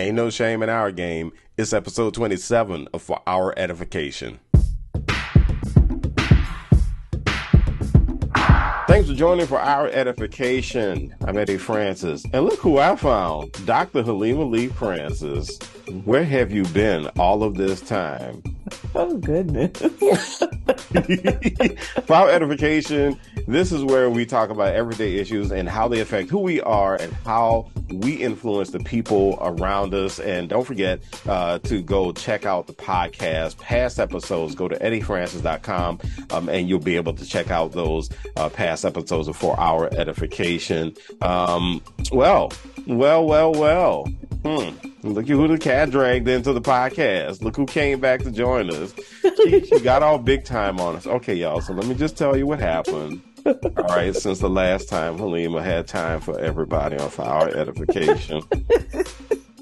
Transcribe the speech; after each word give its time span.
Ain't 0.00 0.16
no 0.16 0.30
shame 0.30 0.62
in 0.62 0.70
our 0.70 0.90
game. 0.90 1.30
It's 1.58 1.74
episode 1.74 2.14
27 2.14 2.88
of 2.94 3.02
For 3.02 3.20
Our 3.26 3.52
Edification. 3.58 4.40
Thanks 8.86 9.10
for 9.10 9.14
joining 9.14 9.46
for 9.46 9.60
our 9.60 9.88
edification. 9.88 11.14
I'm 11.26 11.36
Eddie 11.36 11.58
Francis. 11.58 12.24
And 12.32 12.46
look 12.46 12.58
who 12.60 12.78
I 12.78 12.96
found 12.96 13.52
Dr. 13.66 14.02
Halima 14.02 14.44
Lee 14.44 14.68
Francis. 14.68 15.58
Where 16.06 16.24
have 16.24 16.50
you 16.50 16.64
been 16.64 17.08
all 17.18 17.42
of 17.42 17.56
this 17.56 17.82
time? 17.82 18.42
Oh, 18.94 19.18
goodness. 19.18 19.78
for 22.06 22.14
our 22.14 22.30
edification, 22.30 23.20
this 23.50 23.72
is 23.72 23.82
where 23.82 24.08
we 24.08 24.24
talk 24.24 24.50
about 24.50 24.74
everyday 24.74 25.16
issues 25.16 25.50
and 25.50 25.68
how 25.68 25.88
they 25.88 26.00
affect 26.00 26.30
who 26.30 26.38
we 26.38 26.60
are 26.60 26.96
and 26.96 27.12
how 27.24 27.68
we 27.90 28.12
influence 28.12 28.70
the 28.70 28.78
people 28.78 29.38
around 29.40 29.92
us. 29.92 30.20
And 30.20 30.48
don't 30.48 30.64
forget 30.64 31.00
uh, 31.28 31.58
to 31.60 31.82
go 31.82 32.12
check 32.12 32.46
out 32.46 32.66
the 32.68 32.72
podcast, 32.72 33.58
past 33.58 33.98
episodes. 33.98 34.54
Go 34.54 34.68
to 34.68 34.78
eddiefrancis.com 34.78 35.98
um, 36.30 36.48
and 36.48 36.68
you'll 36.68 36.78
be 36.78 36.96
able 36.96 37.14
to 37.14 37.26
check 37.26 37.50
out 37.50 37.72
those 37.72 38.08
uh, 38.36 38.48
past 38.48 38.84
episodes 38.84 39.26
of 39.26 39.36
For 39.36 39.58
Our 39.58 39.92
Edification. 39.94 40.94
Um, 41.20 41.82
well, 42.12 42.52
well, 42.86 43.26
well, 43.26 43.52
well. 43.52 44.04
Hmm. 44.44 44.70
Look 45.02 45.24
at 45.24 45.30
who 45.30 45.48
the 45.48 45.58
cat 45.58 45.90
dragged 45.90 46.28
into 46.28 46.52
the 46.52 46.60
podcast. 46.60 47.42
Look 47.42 47.56
who 47.56 47.66
came 47.66 48.00
back 48.00 48.22
to 48.22 48.30
join 48.30 48.70
us. 48.70 48.94
She, 49.36 49.64
she 49.64 49.80
got 49.82 50.02
all 50.02 50.18
big 50.18 50.44
time 50.44 50.80
on 50.80 50.96
us. 50.96 51.06
Okay, 51.06 51.34
y'all. 51.34 51.60
So 51.60 51.72
let 51.72 51.86
me 51.86 51.94
just 51.94 52.16
tell 52.16 52.36
you 52.36 52.46
what 52.46 52.58
happened. 52.58 53.22
All 53.46 53.84
right, 53.88 54.14
since 54.14 54.40
the 54.40 54.50
last 54.50 54.88
time 54.88 55.18
Halima 55.18 55.62
had 55.62 55.86
time 55.86 56.20
for 56.20 56.38
everybody 56.38 56.96
on 56.96 57.10
for 57.10 57.22
our 57.22 57.48
edification. 57.48 58.42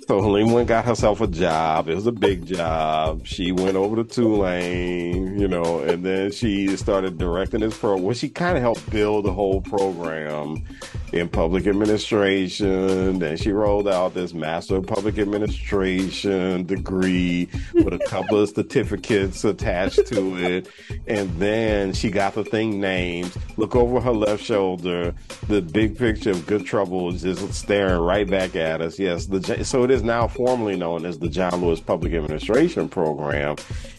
So 0.08 0.22
Halima 0.22 0.54
went 0.54 0.68
got 0.68 0.86
herself 0.86 1.20
a 1.20 1.26
job. 1.26 1.90
It 1.90 1.94
was 1.94 2.06
a 2.06 2.12
big 2.12 2.46
job. 2.46 3.26
She 3.26 3.52
went 3.52 3.76
over 3.76 3.96
to 3.96 4.04
Tulane, 4.04 5.38
you 5.38 5.46
know, 5.46 5.80
and 5.80 6.02
then 6.02 6.32
she 6.32 6.78
started 6.78 7.18
directing 7.18 7.60
this 7.60 7.76
program. 7.76 8.04
Well, 8.04 8.14
she 8.14 8.30
kind 8.30 8.56
of 8.56 8.62
helped 8.62 8.88
build 8.88 9.26
the 9.26 9.32
whole 9.34 9.60
program 9.60 10.64
in 11.12 11.28
public 11.28 11.66
administration. 11.66 13.18
Then 13.18 13.36
she 13.36 13.52
rolled 13.52 13.88
out 13.88 14.14
this 14.14 14.34
Master 14.34 14.76
of 14.76 14.86
Public 14.86 15.18
Administration 15.18 16.64
degree 16.64 17.48
with 17.74 17.94
a 17.94 17.98
couple 18.06 18.40
of 18.40 18.48
certificates 18.50 19.44
attached 19.44 20.06
to 20.08 20.36
it. 20.36 20.68
And 21.06 21.30
then 21.38 21.92
she 21.92 22.10
got 22.10 22.34
the 22.34 22.44
thing 22.44 22.80
named. 22.80 23.34
Look 23.56 23.74
over 23.74 24.00
her 24.00 24.12
left 24.12 24.44
shoulder. 24.44 25.14
The 25.48 25.62
big 25.62 25.96
picture 25.98 26.30
of 26.30 26.46
Good 26.46 26.66
Trouble 26.66 27.14
is 27.14 27.22
just 27.22 27.54
staring 27.54 28.00
right 28.00 28.28
back 28.28 28.56
at 28.56 28.80
us. 28.80 28.98
Yes, 28.98 29.26
the 29.26 29.64
so 29.64 29.84
it 29.84 29.90
is 29.90 30.02
now 30.02 30.28
formally 30.28 30.76
known 30.76 31.04
as 31.04 31.18
the 31.18 31.28
John 31.28 31.60
Lewis 31.60 31.80
Public 31.80 32.12
Administration 32.12 32.88
Program. 32.88 33.56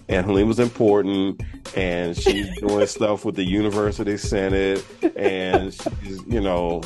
And 0.10 0.26
Helene 0.26 0.48
was 0.48 0.60
important, 0.60 1.42
and 1.76 2.18
she's 2.18 2.50
doing 2.60 2.88
stuff 2.88 3.26
with 3.26 3.36
the 3.36 3.44
University 3.44 4.18
Senate, 4.18 4.84
and 5.16 5.72
she's, 5.72 6.22
you 6.26 6.42
know, 6.42 6.82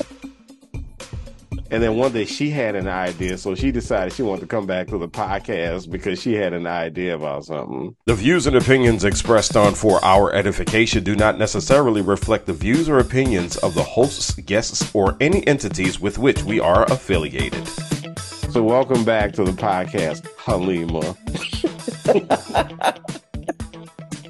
and 1.74 1.82
then 1.82 1.98
one 1.98 2.12
day 2.12 2.26
she 2.26 2.52
had 2.52 2.76
an 2.76 2.88
idea, 2.88 3.36
so 3.36 3.56
she 3.56 3.72
decided 3.72 4.14
she 4.14 4.22
wanted 4.22 4.42
to 4.42 4.48
come 4.48 4.68
back 4.68 4.90
to 4.90 5.00
the 5.00 5.08
podcast 5.08 5.90
because 5.90 6.22
she 6.22 6.34
had 6.34 6.54
an 6.54 6.68
idea 6.68 7.16
about 7.16 7.46
something. 7.46 7.96
The 8.06 8.14
views 8.14 8.46
and 8.46 8.56
opinions 8.56 9.04
expressed 9.04 9.58
on 9.58 9.74
For 9.74 10.04
Our 10.06 10.32
Edification 10.36 11.04
do 11.04 11.16
not 11.16 11.40
necessarily 11.40 12.02
reflect 12.02 12.46
the 12.46 12.54
views 12.54 12.88
or 12.88 13.00
opinions 13.00 13.58
of 13.58 13.74
the 13.74 13.82
hosts, 13.82 14.36
guests, 14.36 14.94
or 14.94 15.18
any 15.20 15.48
entities 15.48 16.00
with 16.00 16.20
which 16.20 16.44
we 16.44 16.60
are 16.60 16.84
affiliated. 16.92 17.68
So, 18.52 18.62
welcome 18.62 19.04
back 19.04 19.34
to 19.34 19.44
the 19.44 19.52
podcast, 19.54 20.28
Halima. 20.38 21.16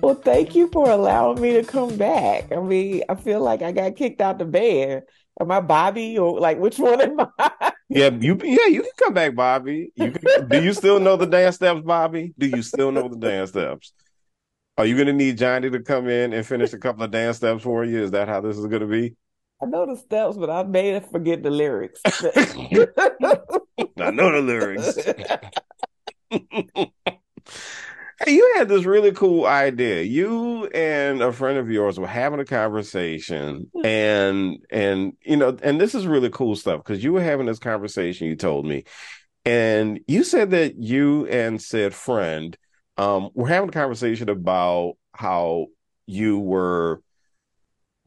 well, 0.03 0.15
thank 0.15 0.53
you 0.53 0.67
for 0.67 0.89
allowing 0.89 1.41
me 1.41 1.53
to 1.53 1.63
come 1.63 1.95
back. 1.95 2.51
I 2.51 2.59
mean, 2.59 3.03
I 3.07 3.15
feel 3.15 3.39
like 3.39 3.61
I 3.61 3.71
got 3.71 3.95
kicked 3.95 4.19
out 4.19 4.37
the 4.37 4.43
bed. 4.43 5.03
Am 5.39 5.49
I 5.49 5.61
Bobby 5.61 6.17
or 6.17 6.41
like 6.41 6.59
which 6.59 6.77
one 6.77 6.99
am 6.99 7.21
I? 7.39 7.71
yeah, 7.89 8.09
you 8.09 8.37
yeah, 8.43 8.67
you 8.67 8.81
can 8.81 8.91
come 8.99 9.13
back, 9.13 9.33
Bobby. 9.33 9.93
You 9.95 10.11
can, 10.11 10.49
do 10.49 10.61
you 10.61 10.73
still 10.73 10.99
know 10.99 11.15
the 11.15 11.25
dance 11.25 11.55
steps, 11.55 11.79
Bobby? 11.81 12.33
Do 12.37 12.47
you 12.47 12.61
still 12.61 12.91
know 12.91 13.07
the 13.07 13.15
dance 13.15 13.51
steps? 13.51 13.93
Are 14.77 14.85
you 14.85 14.97
gonna 14.97 15.13
need 15.13 15.37
Johnny 15.37 15.69
to 15.69 15.79
come 15.79 16.09
in 16.09 16.33
and 16.33 16.45
finish 16.45 16.73
a 16.73 16.77
couple 16.77 17.03
of 17.03 17.11
dance 17.11 17.37
steps 17.37 17.63
for 17.63 17.85
you? 17.85 18.03
Is 18.03 18.11
that 18.11 18.27
how 18.27 18.41
this 18.41 18.57
is 18.57 18.65
gonna 18.67 18.87
be? 18.87 19.15
I 19.61 19.67
know 19.67 19.85
the 19.85 19.95
steps, 19.95 20.35
but 20.35 20.49
I 20.49 20.63
made 20.63 20.95
it 20.95 21.09
forget 21.09 21.41
the 21.43 21.49
lyrics. 21.49 22.01
I 22.05 22.11
know 24.11 24.31
the 24.33 24.41
lyrics. 24.41 24.97
hey, 28.25 28.33
you 28.33 28.53
had 28.57 28.69
this 28.69 28.85
really 28.85 29.11
cool 29.11 29.45
idea. 29.45 30.03
You 30.03 30.67
and 30.67 31.21
a 31.21 31.31
friend 31.31 31.57
of 31.57 31.69
yours 31.69 31.99
were 31.99 32.07
having 32.07 32.39
a 32.39 32.45
conversation, 32.45 33.69
and 33.83 34.57
and 34.69 35.13
you 35.25 35.37
know, 35.37 35.57
and 35.61 35.79
this 35.79 35.95
is 35.95 36.07
really 36.07 36.29
cool 36.29 36.55
stuff 36.55 36.83
because 36.83 37.03
you 37.03 37.13
were 37.13 37.23
having 37.23 37.45
this 37.45 37.59
conversation. 37.59 38.27
You 38.27 38.35
told 38.35 38.65
me, 38.65 38.83
and 39.45 39.99
you 40.07 40.23
said 40.23 40.51
that 40.51 40.75
you 40.77 41.27
and 41.27 41.61
said 41.61 41.93
friend 41.93 42.57
um, 42.97 43.29
were 43.33 43.47
having 43.47 43.69
a 43.69 43.73
conversation 43.73 44.29
about 44.29 44.93
how 45.13 45.67
you 46.05 46.39
were 46.39 47.01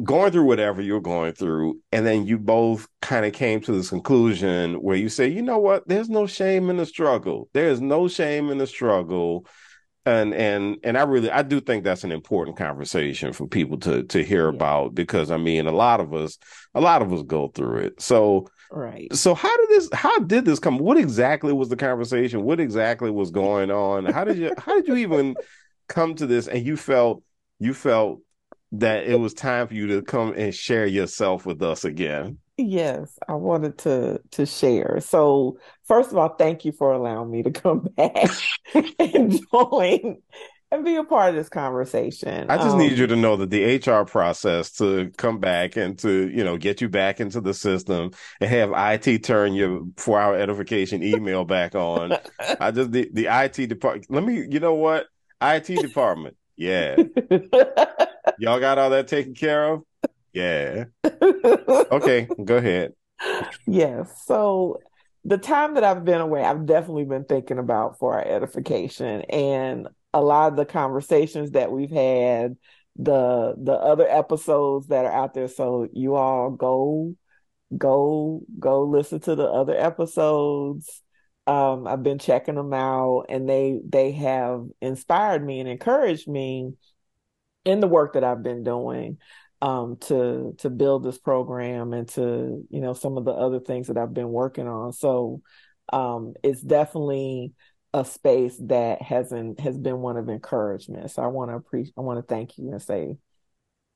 going 0.04 0.30
through 0.30 0.44
whatever 0.44 0.82
you're 0.82 1.00
going 1.00 1.32
through 1.32 1.80
and 1.90 2.04
then 2.04 2.26
you 2.26 2.36
both 2.36 2.86
kind 3.00 3.24
of 3.24 3.32
came 3.32 3.62
to 3.62 3.72
this 3.72 3.88
conclusion 3.88 4.74
where 4.74 4.96
you 4.96 5.08
say 5.08 5.26
you 5.26 5.40
know 5.40 5.56
what 5.56 5.88
there's 5.88 6.10
no 6.10 6.26
shame 6.26 6.68
in 6.68 6.76
the 6.76 6.84
struggle 6.84 7.48
there 7.54 7.70
is 7.70 7.80
no 7.80 8.06
shame 8.06 8.50
in 8.50 8.58
the 8.58 8.66
struggle 8.66 9.46
and 10.06 10.32
and 10.34 10.78
and 10.84 10.96
i 10.96 11.02
really 11.02 11.30
i 11.30 11.42
do 11.42 11.60
think 11.60 11.84
that's 11.84 12.04
an 12.04 12.12
important 12.12 12.56
conversation 12.56 13.32
for 13.32 13.46
people 13.46 13.76
to 13.76 14.04
to 14.04 14.22
hear 14.22 14.48
yeah. 14.48 14.56
about 14.56 14.94
because 14.94 15.30
i 15.30 15.36
mean 15.36 15.66
a 15.66 15.72
lot 15.72 16.00
of 16.00 16.14
us 16.14 16.38
a 16.76 16.80
lot 16.80 17.00
of 17.00 17.12
us 17.12 17.22
go 17.22 17.48
through 17.48 17.78
it. 17.78 18.00
So 18.00 18.48
right. 18.70 19.12
so 19.14 19.34
how 19.34 19.56
did 19.56 19.68
this 19.70 19.88
how 19.92 20.18
did 20.20 20.44
this 20.44 20.58
come 20.58 20.78
what 20.78 20.98
exactly 20.98 21.52
was 21.52 21.70
the 21.70 21.76
conversation? 21.76 22.42
What 22.42 22.60
exactly 22.60 23.10
was 23.10 23.30
going 23.30 23.70
on? 23.70 24.04
How 24.04 24.24
did 24.24 24.36
you 24.36 24.52
how 24.58 24.76
did 24.76 24.86
you 24.86 24.96
even 24.96 25.34
come 25.88 26.14
to 26.16 26.26
this? 26.26 26.46
And 26.46 26.64
you 26.64 26.76
felt 26.76 27.22
you 27.58 27.72
felt 27.72 28.20
that 28.72 29.04
it 29.04 29.18
was 29.18 29.32
time 29.32 29.66
for 29.66 29.74
you 29.74 29.86
to 29.86 30.02
come 30.02 30.34
and 30.36 30.54
share 30.54 30.86
yourself 30.86 31.46
with 31.46 31.62
us 31.62 31.84
again. 31.84 32.38
Yes, 32.58 33.18
I 33.28 33.34
wanted 33.34 33.78
to 33.78 34.20
to 34.32 34.46
share. 34.46 34.98
So, 35.00 35.58
first 35.84 36.10
of 36.10 36.16
all, 36.16 36.30
thank 36.30 36.64
you 36.64 36.72
for 36.72 36.92
allowing 36.92 37.30
me 37.30 37.42
to 37.42 37.50
come 37.62 37.88
back 37.96 38.30
and 38.98 39.38
join 39.52 40.16
and 40.72 40.84
be 40.84 40.96
a 40.96 41.04
part 41.04 41.30
of 41.30 41.34
this 41.36 41.48
conversation. 41.48 42.50
I 42.50 42.56
just 42.56 42.70
um, 42.70 42.78
need 42.78 42.98
you 42.98 43.06
to 43.06 43.16
know 43.16 43.36
that 43.36 43.50
the 43.50 43.76
HR 43.76 44.04
process 44.04 44.72
to 44.72 45.12
come 45.16 45.38
back 45.38 45.76
and 45.76 45.98
to, 45.98 46.28
you 46.28 46.42
know, 46.42 46.56
get 46.56 46.80
you 46.80 46.88
back 46.88 47.20
into 47.20 47.40
the 47.40 47.54
system 47.54 48.10
and 48.40 48.50
have 48.50 48.72
IT 48.74 49.22
turn 49.22 49.52
your 49.52 49.82
for 49.96 50.18
our 50.18 50.34
edification 50.34 51.02
email 51.02 51.44
back 51.44 51.74
on. 51.74 52.16
I 52.58 52.70
just 52.70 52.90
the, 52.90 53.08
the 53.12 53.26
IT 53.26 53.68
department. 53.68 54.10
Let 54.10 54.24
me, 54.24 54.46
you 54.48 54.60
know 54.60 54.74
what? 54.74 55.06
IT 55.42 55.66
department. 55.66 56.36
Yeah. 56.56 56.96
Y'all 58.38 58.60
got 58.60 58.78
all 58.78 58.90
that 58.90 59.08
taken 59.08 59.34
care 59.34 59.72
of? 59.72 59.82
Yeah. 60.36 60.84
okay, 61.04 62.28
go 62.44 62.58
ahead. 62.58 62.92
Yes. 63.66 64.22
So 64.26 64.82
the 65.24 65.38
time 65.38 65.74
that 65.74 65.84
I've 65.84 66.04
been 66.04 66.20
away, 66.20 66.44
I've 66.44 66.66
definitely 66.66 67.06
been 67.06 67.24
thinking 67.24 67.58
about 67.58 67.98
for 67.98 68.12
our 68.12 68.22
edification 68.22 69.22
and 69.22 69.88
a 70.12 70.20
lot 70.20 70.52
of 70.52 70.56
the 70.56 70.66
conversations 70.66 71.52
that 71.52 71.72
we've 71.72 71.90
had, 71.90 72.58
the 72.96 73.54
the 73.56 73.72
other 73.72 74.06
episodes 74.06 74.88
that 74.88 75.06
are 75.06 75.12
out 75.12 75.32
there. 75.32 75.48
So 75.48 75.88
you 75.94 76.16
all 76.16 76.50
go 76.50 77.14
go 77.76 78.42
go 78.60 78.82
listen 78.82 79.20
to 79.20 79.36
the 79.36 79.46
other 79.46 79.74
episodes. 79.74 81.02
Um, 81.46 81.86
I've 81.86 82.02
been 82.02 82.18
checking 82.18 82.56
them 82.56 82.74
out 82.74 83.26
and 83.30 83.48
they 83.48 83.80
they 83.88 84.12
have 84.12 84.66
inspired 84.82 85.42
me 85.46 85.60
and 85.60 85.68
encouraged 85.68 86.28
me 86.28 86.74
in 87.64 87.80
the 87.80 87.88
work 87.88 88.12
that 88.14 88.24
I've 88.24 88.42
been 88.42 88.64
doing 88.64 89.16
um, 89.62 89.96
to 90.02 90.54
to 90.58 90.70
build 90.70 91.04
this 91.04 91.18
program 91.18 91.92
and 91.92 92.08
to 92.10 92.64
you 92.68 92.80
know 92.80 92.92
some 92.92 93.16
of 93.16 93.24
the 93.24 93.32
other 93.32 93.60
things 93.60 93.86
that 93.88 93.96
I've 93.96 94.14
been 94.14 94.30
working 94.30 94.68
on. 94.68 94.92
So 94.92 95.42
um, 95.92 96.34
it's 96.42 96.60
definitely 96.60 97.52
a 97.94 98.04
space 98.04 98.60
that 98.64 99.00
hasn't 99.00 99.60
has 99.60 99.78
been 99.78 99.98
one 99.98 100.16
of 100.16 100.28
encouragement. 100.28 101.10
So 101.10 101.22
I 101.22 101.28
want 101.28 101.50
to 101.50 101.56
appreciate 101.56 101.94
I 101.96 102.02
want 102.02 102.18
to 102.18 102.34
thank 102.34 102.58
you 102.58 102.70
and 102.72 102.82
say 102.82 103.16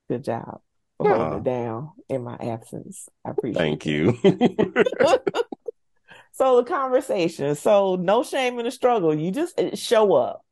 good 0.09 0.25
job 0.25 0.61
for 0.97 1.09
yeah. 1.09 1.17
holding 1.17 1.39
it 1.39 1.45
down 1.45 1.91
in 2.09 2.25
my 2.25 2.37
absence. 2.37 3.09
I 3.25 3.31
appreciate. 3.31 3.61
Thank 3.61 3.87
you. 3.87 4.19
so 6.33 6.57
the 6.57 6.65
conversation. 6.65 7.55
So 7.55 7.97
no 7.97 8.23
shame 8.23 8.59
in 8.59 8.65
the 8.65 8.71
struggle. 8.71 9.15
You 9.15 9.31
just 9.31 9.61
show 9.77 10.15
up. 10.15 10.45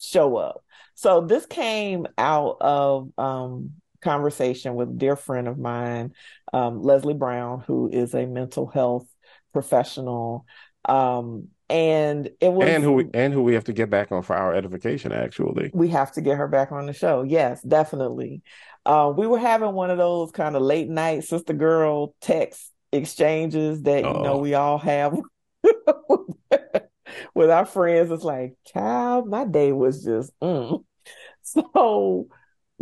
Show 0.00 0.36
up. 0.36 0.64
So 0.94 1.20
this 1.22 1.46
came 1.46 2.06
out 2.18 2.58
of 2.60 3.10
um, 3.18 3.72
conversation 4.02 4.74
with 4.74 4.90
a 4.90 4.94
dear 4.94 5.16
friend 5.16 5.48
of 5.48 5.58
mine, 5.58 6.12
um, 6.52 6.82
Leslie 6.82 7.14
Brown, 7.14 7.62
who 7.66 7.88
is 7.88 8.14
a 8.14 8.26
mental 8.26 8.66
health 8.66 9.06
professional. 9.52 10.46
Um, 10.84 11.48
and 11.72 12.28
it 12.40 12.52
was 12.52 12.68
and 12.68 12.84
who 12.84 12.92
we, 12.92 13.08
and 13.14 13.32
who 13.32 13.42
we 13.42 13.54
have 13.54 13.64
to 13.64 13.72
get 13.72 13.88
back 13.88 14.12
on 14.12 14.22
for 14.22 14.36
our 14.36 14.54
edification 14.54 15.10
actually 15.10 15.70
we 15.72 15.88
have 15.88 16.12
to 16.12 16.20
get 16.20 16.36
her 16.36 16.46
back 16.46 16.70
on 16.70 16.84
the 16.84 16.92
show 16.92 17.22
yes 17.22 17.62
definitely 17.62 18.42
uh, 18.84 19.10
we 19.16 19.26
were 19.26 19.38
having 19.38 19.72
one 19.72 19.90
of 19.90 19.96
those 19.96 20.30
kind 20.32 20.54
of 20.54 20.60
late 20.60 20.88
night 20.88 21.24
sister 21.24 21.54
girl 21.54 22.14
text 22.20 22.70
exchanges 22.92 23.80
that 23.82 24.04
Uh-oh. 24.04 24.18
you 24.18 24.22
know 24.22 24.38
we 24.38 24.52
all 24.52 24.76
have 24.76 25.18
with 27.34 27.48
our 27.48 27.64
friends 27.64 28.10
it's 28.10 28.24
like 28.24 28.54
child 28.66 29.26
my 29.26 29.46
day 29.46 29.72
was 29.72 30.04
just 30.04 30.30
mm. 30.40 30.84
so 31.42 32.28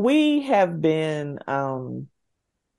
we 0.00 0.40
have 0.40 0.80
been 0.80 1.38
um 1.46 2.06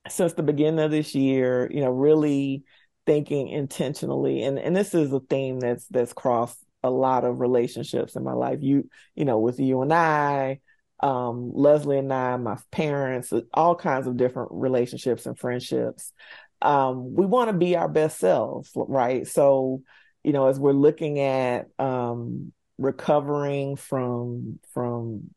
since 0.10 0.34
the 0.34 0.42
beginning 0.42 0.84
of 0.84 0.90
this 0.90 1.14
year 1.14 1.70
you 1.72 1.80
know 1.80 1.92
really 1.92 2.64
thinking 3.06 3.48
intentionally 3.48 4.42
and 4.42 4.58
and 4.58 4.76
this 4.76 4.96
is 4.96 5.14
a 5.14 5.20
theme 5.20 5.60
that's 5.60 5.86
that's 5.88 6.14
crossed 6.14 6.58
a 6.84 6.90
lot 6.90 7.24
of 7.24 7.40
relationships 7.40 8.16
in 8.16 8.24
my 8.24 8.34
life. 8.34 8.58
You 8.62 8.90
you 9.14 9.26
know 9.26 9.38
with 9.38 9.60
you 9.60 9.82
and 9.84 9.94
i 9.94 10.60
um, 11.00 11.52
leslie 11.54 12.00
and 12.00 12.12
i 12.12 12.36
my 12.38 12.58
parents 12.72 13.32
all 13.54 13.76
kinds 13.76 14.08
of 14.08 14.18
different 14.18 14.50
relationships 14.52 15.28
and 15.28 15.38
friendships. 15.38 16.14
Um, 16.64 17.14
we 17.14 17.28
want 17.28 17.50
to 17.50 17.58
be 17.58 17.76
our 17.76 17.88
best 17.88 18.18
selves 18.18 18.72
right? 18.76 19.28
So 19.28 19.84
you 20.24 20.34
know 20.34 20.48
as 20.48 20.60
we're 20.60 20.72
looking 20.72 21.20
at 21.20 21.68
um, 21.78 22.52
recovering 22.80 23.76
from 23.76 24.60
from 24.74 25.30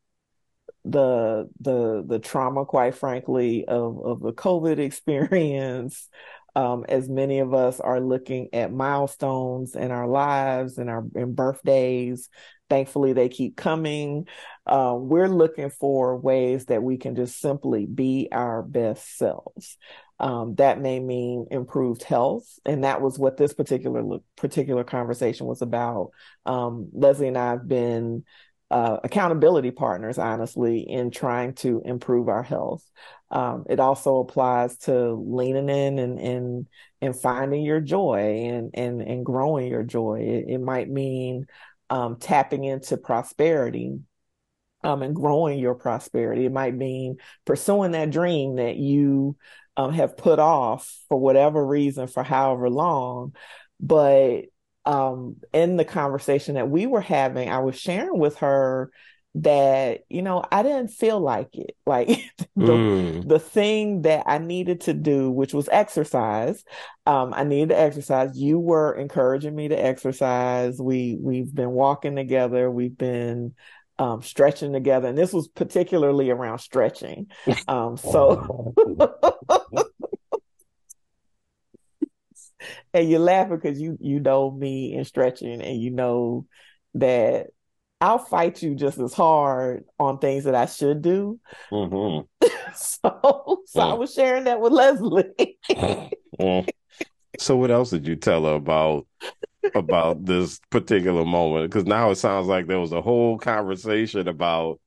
the 0.84 1.48
the 1.60 2.04
the 2.06 2.18
trauma 2.18 2.64
quite 2.66 2.94
frankly 2.94 3.64
of 3.66 3.98
of 4.04 4.20
the 4.20 4.32
covid 4.32 4.78
experience 4.78 6.08
um, 6.56 6.84
as 6.88 7.08
many 7.08 7.40
of 7.40 7.52
us 7.52 7.80
are 7.80 8.00
looking 8.00 8.48
at 8.52 8.72
milestones 8.72 9.74
in 9.74 9.90
our 9.90 10.06
lives 10.06 10.78
and 10.78 10.88
our 10.88 11.02
birthdays. 11.02 12.28
Thankfully, 12.70 13.12
they 13.12 13.28
keep 13.28 13.56
coming. 13.56 14.26
Uh, 14.66 14.94
we're 14.96 15.28
looking 15.28 15.70
for 15.70 16.16
ways 16.16 16.66
that 16.66 16.82
we 16.82 16.96
can 16.96 17.16
just 17.16 17.40
simply 17.40 17.86
be 17.86 18.28
our 18.30 18.62
best 18.62 19.18
selves. 19.18 19.76
Um, 20.20 20.54
that 20.54 20.80
may 20.80 21.00
mean 21.00 21.48
improved 21.50 22.04
health, 22.04 22.46
and 22.64 22.84
that 22.84 23.02
was 23.02 23.18
what 23.18 23.36
this 23.36 23.52
particular 23.52 24.18
particular 24.36 24.84
conversation 24.84 25.46
was 25.46 25.60
about. 25.60 26.10
Um, 26.46 26.88
Leslie 26.92 27.28
and 27.28 27.36
I 27.36 27.50
have 27.50 27.66
been 27.66 28.24
uh, 28.70 28.98
accountability 29.04 29.70
partners, 29.70 30.18
honestly, 30.18 30.80
in 30.80 31.10
trying 31.10 31.54
to 31.54 31.82
improve 31.84 32.28
our 32.28 32.42
health. 32.42 32.82
Um, 33.30 33.64
it 33.68 33.80
also 33.80 34.18
applies 34.18 34.76
to 34.78 35.12
leaning 35.12 35.68
in 35.68 35.98
and 35.98 36.18
and 36.18 36.66
and 37.00 37.16
finding 37.16 37.62
your 37.62 37.80
joy 37.80 38.46
and 38.48 38.70
and 38.74 39.02
and 39.02 39.24
growing 39.24 39.68
your 39.68 39.82
joy. 39.82 40.20
It, 40.20 40.46
it 40.48 40.58
might 40.58 40.88
mean 40.88 41.46
um, 41.90 42.16
tapping 42.16 42.64
into 42.64 42.96
prosperity 42.96 44.00
um, 44.82 45.02
and 45.02 45.14
growing 45.14 45.58
your 45.58 45.74
prosperity. 45.74 46.44
It 46.44 46.52
might 46.52 46.74
mean 46.74 47.16
pursuing 47.44 47.92
that 47.92 48.10
dream 48.10 48.56
that 48.56 48.76
you 48.76 49.36
um, 49.76 49.92
have 49.92 50.16
put 50.16 50.38
off 50.38 50.92
for 51.08 51.18
whatever 51.18 51.64
reason 51.64 52.06
for 52.06 52.22
however 52.22 52.70
long, 52.70 53.34
but 53.80 54.44
um, 54.86 55.36
in 55.52 55.76
the 55.76 55.84
conversation 55.84 56.56
that 56.56 56.68
we 56.68 56.86
were 56.86 57.00
having, 57.00 57.48
I 57.48 57.58
was 57.60 57.78
sharing 57.78 58.18
with 58.18 58.38
her 58.38 58.90
that 59.36 60.04
you 60.08 60.22
know 60.22 60.44
I 60.50 60.62
didn't 60.62 60.88
feel 60.88 61.20
like 61.20 61.54
it. 61.54 61.76
Like 61.86 62.08
the, 62.56 62.72
mm. 62.72 63.28
the 63.28 63.38
thing 63.38 64.02
that 64.02 64.24
I 64.26 64.38
needed 64.38 64.82
to 64.82 64.94
do 64.94 65.30
which 65.30 65.52
was 65.52 65.68
exercise 65.70 66.64
um 67.04 67.34
I 67.34 67.44
needed 67.44 67.70
to 67.70 67.78
exercise. 67.78 68.38
You 68.38 68.58
were 68.58 68.94
encouraging 68.94 69.54
me 69.54 69.68
to 69.68 69.76
exercise. 69.76 70.80
We 70.80 71.18
we've 71.20 71.54
been 71.54 71.72
walking 71.72 72.16
together. 72.16 72.70
We've 72.70 72.96
been 72.96 73.54
um 73.98 74.22
stretching 74.22 74.72
together. 74.72 75.08
And 75.08 75.18
this 75.18 75.32
was 75.32 75.48
particularly 75.48 76.30
around 76.30 76.60
stretching. 76.60 77.26
Um 77.68 77.96
so 77.98 78.72
and 82.92 83.08
you're 83.08 83.20
laughing 83.20 83.56
because 83.56 83.80
you 83.80 83.96
you 84.00 84.20
know 84.20 84.50
me 84.50 84.94
in 84.94 85.04
stretching 85.04 85.60
and 85.62 85.80
you 85.80 85.90
know 85.90 86.46
that 86.94 87.48
I'll 88.00 88.18
fight 88.18 88.62
you 88.62 88.74
just 88.74 88.98
as 88.98 89.14
hard 89.14 89.84
on 89.98 90.18
things 90.18 90.44
that 90.44 90.54
I 90.54 90.66
should 90.66 91.02
do. 91.02 91.40
Mm-hmm. 91.70 92.46
so 92.74 93.62
so 93.66 93.80
mm. 93.80 93.90
I 93.90 93.94
was 93.94 94.12
sharing 94.12 94.44
that 94.44 94.60
with 94.60 94.72
Leslie. 94.72 95.58
mm. 95.70 96.68
So 97.40 97.56
what 97.56 97.72
else 97.72 97.90
did 97.90 98.06
you 98.06 98.14
tell 98.14 98.44
her 98.44 98.54
about 98.54 99.08
about 99.74 100.24
this 100.24 100.60
particular 100.70 101.24
moment? 101.24 101.68
Because 101.68 101.84
now 101.84 102.10
it 102.10 102.16
sounds 102.16 102.46
like 102.46 102.68
there 102.68 102.78
was 102.78 102.92
a 102.92 103.02
whole 103.02 103.38
conversation 103.38 104.28
about 104.28 104.78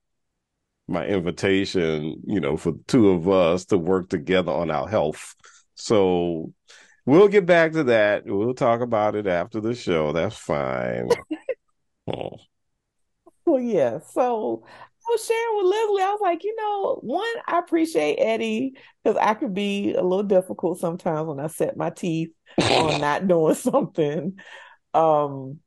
my 0.87 1.05
invitation, 1.05 2.21
you 2.25 2.39
know, 2.39 2.55
for 2.55 2.73
two 2.87 3.09
of 3.09 3.27
us 3.27 3.65
to 3.65 3.77
work 3.77 4.09
together 4.09 4.51
on 4.51 4.71
our 4.71 4.87
health. 4.87 5.35
So 5.75 6.53
We'll 7.07 7.29
get 7.29 7.45
back 7.45 7.71
to 7.71 7.85
that. 7.85 8.25
We'll 8.25 8.53
talk 8.53 8.81
about 8.81 9.15
it 9.15 9.27
after 9.27 9.61
the 9.61 9.73
show. 9.73 10.11
That's 10.11 10.35
fine. 10.37 11.07
oh. 12.07 12.31
Well, 13.45 13.61
yeah. 13.61 13.99
So 13.99 14.65
I 14.67 15.09
was 15.09 15.25
sharing 15.25 15.55
with 15.55 15.67
Leslie. 15.67 16.01
I 16.01 16.11
was 16.11 16.19
like, 16.21 16.43
you 16.43 16.53
know, 16.57 16.99
one, 17.01 17.25
I 17.47 17.59
appreciate 17.59 18.17
Eddie 18.17 18.73
because 19.01 19.17
I 19.21 19.35
could 19.35 19.53
be 19.53 19.93
a 19.93 20.03
little 20.03 20.23
difficult 20.23 20.81
sometimes 20.81 21.29
when 21.29 21.39
I 21.39 21.47
set 21.47 21.77
my 21.77 21.89
teeth 21.89 22.31
on 22.61 22.99
not 23.01 23.25
doing 23.25 23.55
something. 23.55 24.37
Um, 24.93 25.59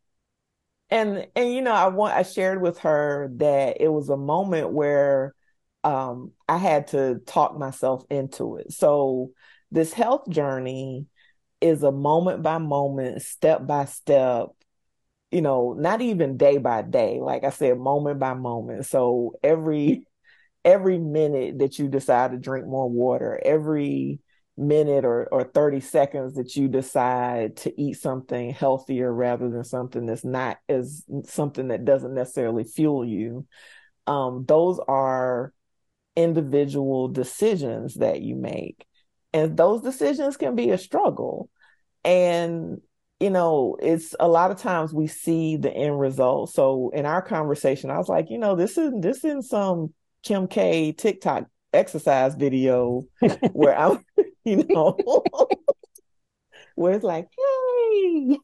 and 0.90 1.26
and 1.34 1.54
you 1.54 1.62
know, 1.62 1.72
I 1.72 1.88
want 1.88 2.14
I 2.14 2.22
shared 2.22 2.60
with 2.60 2.80
her 2.80 3.30
that 3.36 3.78
it 3.80 3.88
was 3.88 4.10
a 4.10 4.16
moment 4.18 4.72
where 4.72 5.34
um 5.82 6.32
I 6.50 6.58
had 6.58 6.88
to 6.88 7.20
talk 7.24 7.58
myself 7.58 8.04
into 8.10 8.56
it. 8.56 8.72
So 8.72 9.30
this 9.70 9.94
health 9.94 10.28
journey 10.28 11.06
is 11.60 11.82
a 11.82 11.92
moment 11.92 12.42
by 12.42 12.58
moment, 12.58 13.22
step 13.22 13.66
by 13.66 13.84
step, 13.84 14.48
you 15.30 15.42
know, 15.42 15.74
not 15.78 16.00
even 16.00 16.36
day 16.36 16.58
by 16.58 16.82
day, 16.82 17.20
like 17.20 17.44
I 17.44 17.50
said, 17.50 17.78
moment 17.78 18.18
by 18.18 18.34
moment. 18.34 18.86
So 18.86 19.34
every 19.42 20.04
every 20.64 20.98
minute 20.98 21.58
that 21.58 21.78
you 21.78 21.88
decide 21.88 22.32
to 22.32 22.38
drink 22.38 22.66
more 22.66 22.88
water, 22.88 23.40
every 23.44 24.20
minute 24.56 25.04
or, 25.04 25.26
or 25.32 25.44
30 25.44 25.80
seconds 25.80 26.34
that 26.34 26.54
you 26.54 26.68
decide 26.68 27.56
to 27.56 27.80
eat 27.80 27.94
something 27.94 28.50
healthier 28.50 29.12
rather 29.12 29.48
than 29.48 29.64
something 29.64 30.04
that's 30.04 30.24
not 30.24 30.58
as 30.68 31.04
something 31.24 31.68
that 31.68 31.84
doesn't 31.84 32.14
necessarily 32.14 32.64
fuel 32.64 33.04
you. 33.04 33.46
Um, 34.06 34.44
those 34.46 34.78
are 34.86 35.52
individual 36.16 37.08
decisions 37.08 37.94
that 37.94 38.20
you 38.20 38.36
make. 38.36 38.84
And 39.32 39.56
those 39.56 39.82
decisions 39.82 40.36
can 40.36 40.56
be 40.56 40.70
a 40.70 40.78
struggle. 40.78 41.48
And 42.04 42.80
you 43.20 43.28
know, 43.28 43.76
it's 43.80 44.14
a 44.18 44.26
lot 44.26 44.50
of 44.50 44.58
times 44.58 44.94
we 44.94 45.06
see 45.06 45.56
the 45.58 45.70
end 45.70 46.00
result. 46.00 46.50
So 46.54 46.90
in 46.94 47.04
our 47.04 47.20
conversation, 47.20 47.90
I 47.90 47.98
was 47.98 48.08
like, 48.08 48.30
you 48.30 48.38
know, 48.38 48.56
this 48.56 48.78
is 48.78 48.92
this 48.98 49.18
isn't 49.18 49.42
some 49.42 49.92
Kim 50.22 50.48
K 50.48 50.92
TikTok 50.92 51.44
exercise 51.72 52.34
video 52.34 53.02
where 53.52 53.78
I'm, 53.78 54.04
you 54.44 54.64
know, 54.68 54.96
where 56.74 56.94
it's 56.94 57.04
like, 57.04 57.28
hey, 57.36 58.38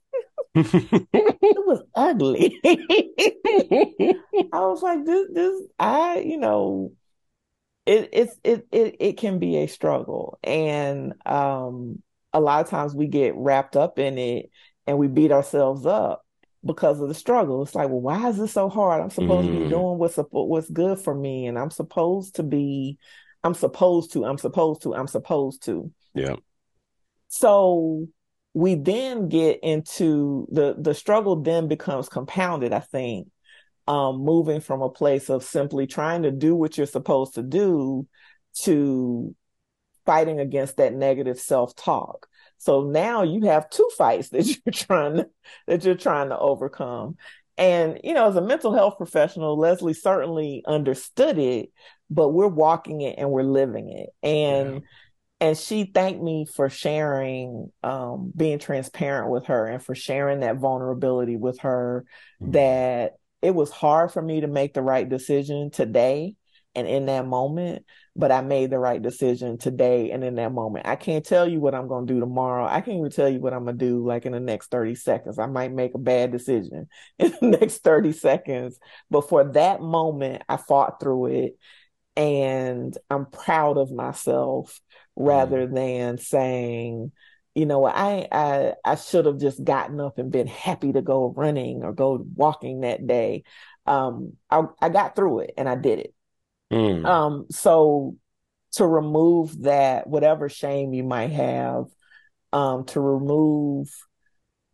it 0.55 1.67
was 1.67 1.83
ugly. 1.95 2.61
I 4.53 4.61
was 4.61 4.83
like, 4.83 5.07
this, 5.07 5.29
this, 5.33 5.63
I, 5.79 6.19
you 6.19 6.37
know, 6.37 6.93
it, 7.87 8.11
it's, 8.13 8.37
it, 8.45 8.67
it, 8.71 8.97
it 9.01 9.13
can 9.17 9.39
be 9.39 9.59
a 9.59 9.67
struggle. 9.67 10.39
And, 10.43 11.15
um, 11.25 12.03
a 12.33 12.41
lot 12.41 12.63
of 12.63 12.69
times 12.69 12.95
we 12.95 13.07
get 13.07 13.35
wrapped 13.35 13.77
up 13.77 13.99
in 13.99 14.19
it 14.19 14.51
and 14.87 14.99
we 14.99 15.09
beat 15.09 15.33
ourselves 15.33 15.87
up 15.87 16.23
because 16.65 17.01
of 17.01 17.09
the 17.09 17.15
struggle. 17.15 17.63
It's 17.63 17.75
like, 17.75 17.89
well, 17.89 18.01
why 18.01 18.29
is 18.29 18.37
this 18.37 18.53
so 18.53 18.69
hard? 18.69 19.01
I'm 19.01 19.09
supposed 19.09 19.49
mm. 19.49 19.53
to 19.53 19.59
be 19.61 19.65
mm. 19.67 19.71
doing 19.71 19.99
what's 19.99 20.19
what's 20.31 20.69
good 20.69 20.99
for 20.99 21.15
me, 21.15 21.47
and 21.47 21.59
I'm 21.59 21.71
supposed 21.71 22.35
to 22.35 22.43
be, 22.43 22.99
I'm 23.43 23.55
supposed 23.55 24.13
to, 24.13 24.27
I'm 24.27 24.37
supposed 24.37 24.83
to, 24.83 24.95
I'm 24.95 25.07
supposed 25.07 25.65
to. 25.65 25.91
Yeah. 26.15 26.37
So 27.29 28.09
we 28.53 28.75
then 28.75 29.29
get 29.29 29.61
into 29.63 30.47
the 30.51 30.75
the 30.79 30.93
struggle. 30.93 31.37
Then 31.37 31.69
becomes 31.69 32.09
compounded. 32.09 32.73
I 32.73 32.81
think, 32.81 33.29
um, 33.87 34.19
moving 34.19 34.61
from 34.61 34.83
a 34.83 34.91
place 34.91 35.31
of 35.31 35.45
simply 35.45 35.87
trying 35.87 36.23
to 36.23 36.31
do 36.31 36.55
what 36.55 36.77
you're 36.77 36.87
supposed 36.87 37.35
to 37.35 37.43
do 37.43 38.07
to 38.63 39.35
fighting 40.05 40.41
against 40.41 40.77
that 40.77 40.95
negative 40.95 41.39
self-talk. 41.39 42.27
So 42.59 42.85
now 42.85 43.23
you 43.23 43.43
have 43.47 43.71
two 43.71 43.89
fights 43.97 44.29
that 44.31 44.47
you're 44.47 44.73
trying 44.73 45.17
to, 45.17 45.29
that 45.67 45.85
you're 45.85 45.95
trying 45.95 46.31
to 46.31 46.39
overcome. 46.39 47.17
And 47.59 48.01
you 48.05 48.13
know, 48.13 48.29
as 48.29 48.37
a 48.37 48.43
mental 48.43 48.75
health 48.75 48.99
professional, 48.99 49.59
Leslie 49.59 49.95
certainly 49.95 50.63
understood 50.67 51.39
it, 51.39 51.71
but 52.11 52.31
we're 52.31 52.49
walking 52.49 53.01
it 53.01 53.17
and 53.19 53.31
we're 53.31 53.43
living 53.43 53.91
it. 53.91 54.11
And 54.23 54.83
and 55.41 55.57
she 55.57 55.85
thanked 55.85 56.23
me 56.23 56.47
for 56.47 56.71
sharing 56.71 57.71
um, 57.83 58.33
being 58.35 58.59
transparent 58.59 59.31
with 59.31 59.47
her 59.47 59.67
and 59.67 59.83
for 59.83 59.95
sharing 59.95 60.41
that 60.41 60.57
vulnerability 60.57 61.37
with 61.37 61.61
her 61.61 62.07
mm-hmm. 62.41 62.53
that 62.53 63.17
it 63.43 63.55
was 63.55 63.71
hard 63.71 64.13
for 64.13 64.23
me 64.23 64.41
to 64.41 64.47
make 64.47 64.75
the 64.75 64.83
right 64.83 65.09
decision 65.09 65.71
today 65.71 66.35
and 66.75 66.87
in 66.87 67.07
that 67.07 67.27
moment 67.27 67.85
but 68.15 68.33
i 68.33 68.41
made 68.41 68.71
the 68.71 68.79
right 68.79 69.03
decision 69.03 69.59
today 69.59 70.11
and 70.11 70.25
in 70.25 70.37
that 70.37 70.53
moment. 70.53 70.87
I 70.87 70.97
can't 70.97 71.25
tell 71.25 71.49
you 71.49 71.61
what 71.61 71.75
i'm 71.75 71.89
going 71.89 72.07
to 72.07 72.15
do 72.15 72.21
tomorrow. 72.21 72.67
I 72.67 72.81
can't 72.81 72.99
even 72.99 73.11
tell 73.11 73.29
you 73.29 73.41
what 73.41 73.53
i'm 73.53 73.65
going 73.65 73.79
to 73.79 73.87
do 73.87 74.07
like 74.07 74.27
in 74.27 74.33
the 74.33 74.41
next 74.41 74.71
30 74.71 74.95
seconds. 74.95 75.39
I 75.39 75.47
might 75.47 75.73
make 75.73 75.95
a 75.95 75.99
bad 75.99 76.33
decision 76.33 76.89
in 77.19 77.35
the 77.41 77.59
next 77.59 77.79
30 77.79 78.13
seconds 78.13 78.79
but 79.11 79.29
for 79.29 79.45
that 79.53 79.81
moment 79.81 80.43
i 80.49 80.57
fought 80.57 81.01
through 81.01 81.27
it 81.27 81.59
and 82.17 82.97
i'm 83.11 83.27
proud 83.27 83.77
of 83.77 83.93
myself 83.93 84.81
rather 85.17 85.67
mm. 85.67 85.75
than 85.75 86.19
saying, 86.19 87.13
you 87.57 87.65
know, 87.65 87.87
I 87.87 88.29
I 88.31 88.75
I 88.85 88.97
should 88.97 89.25
have 89.25 89.41
just 89.41 89.65
gotten 89.65 89.99
up 89.99 90.19
and 90.19 90.31
been 90.31 90.47
happy 90.47 90.93
to 90.93 91.01
go 91.01 91.33
running 91.35 91.83
or 91.83 91.95
go 91.95 92.23
walking 92.35 92.81
that 92.81 93.07
day. 93.07 93.45
Um, 93.87 94.35
I 94.51 94.65
I 94.81 94.91
got 94.91 95.17
through 95.17 95.41
it 95.41 95.55
and 95.57 95.67
I 95.67 95.75
did 95.75 96.01
it. 96.01 96.15
Mm. 96.71 97.07
Um, 97.07 97.47
so 97.51 98.17
to 98.73 98.87
remove 98.87 99.63
that, 99.63 100.07
whatever 100.07 100.51
shame 100.51 100.93
you 100.93 101.03
might 101.03 101.31
have, 101.31 101.87
um, 102.53 102.85
to 102.87 103.01
remove 103.01 103.89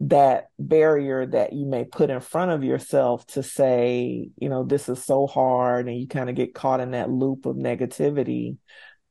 that 0.00 0.48
barrier 0.58 1.24
that 1.24 1.52
you 1.52 1.64
may 1.64 1.84
put 1.84 2.10
in 2.10 2.18
front 2.18 2.50
of 2.50 2.64
yourself 2.64 3.24
to 3.28 3.44
say, 3.44 4.28
you 4.36 4.48
know, 4.48 4.64
this 4.64 4.88
is 4.88 5.04
so 5.04 5.28
hard, 5.28 5.86
and 5.86 5.96
you 5.96 6.08
kind 6.08 6.28
of 6.28 6.34
get 6.34 6.52
caught 6.52 6.80
in 6.80 6.90
that 6.90 7.10
loop 7.10 7.46
of 7.46 7.54
negativity. 7.54 8.56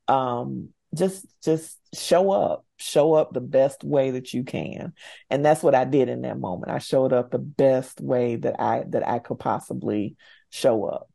Um, 0.09 0.73
just 0.95 1.25
just 1.43 1.77
show 1.93 2.31
up 2.31 2.65
show 2.77 3.13
up 3.13 3.33
the 3.33 3.41
best 3.41 3.83
way 3.83 4.11
that 4.11 4.33
you 4.33 4.43
can. 4.43 4.93
And 5.29 5.45
that's 5.45 5.63
what 5.63 5.75
i 5.75 5.85
did 5.85 6.09
in 6.09 6.21
that 6.21 6.39
moment. 6.39 6.71
I 6.71 6.79
showed 6.79 7.13
up 7.13 7.31
the 7.31 7.39
best 7.39 8.01
way 8.01 8.35
that 8.37 8.59
i 8.59 8.83
that 8.89 9.07
i 9.07 9.19
could 9.19 9.39
possibly 9.39 10.15
show 10.49 10.85
up. 10.85 11.09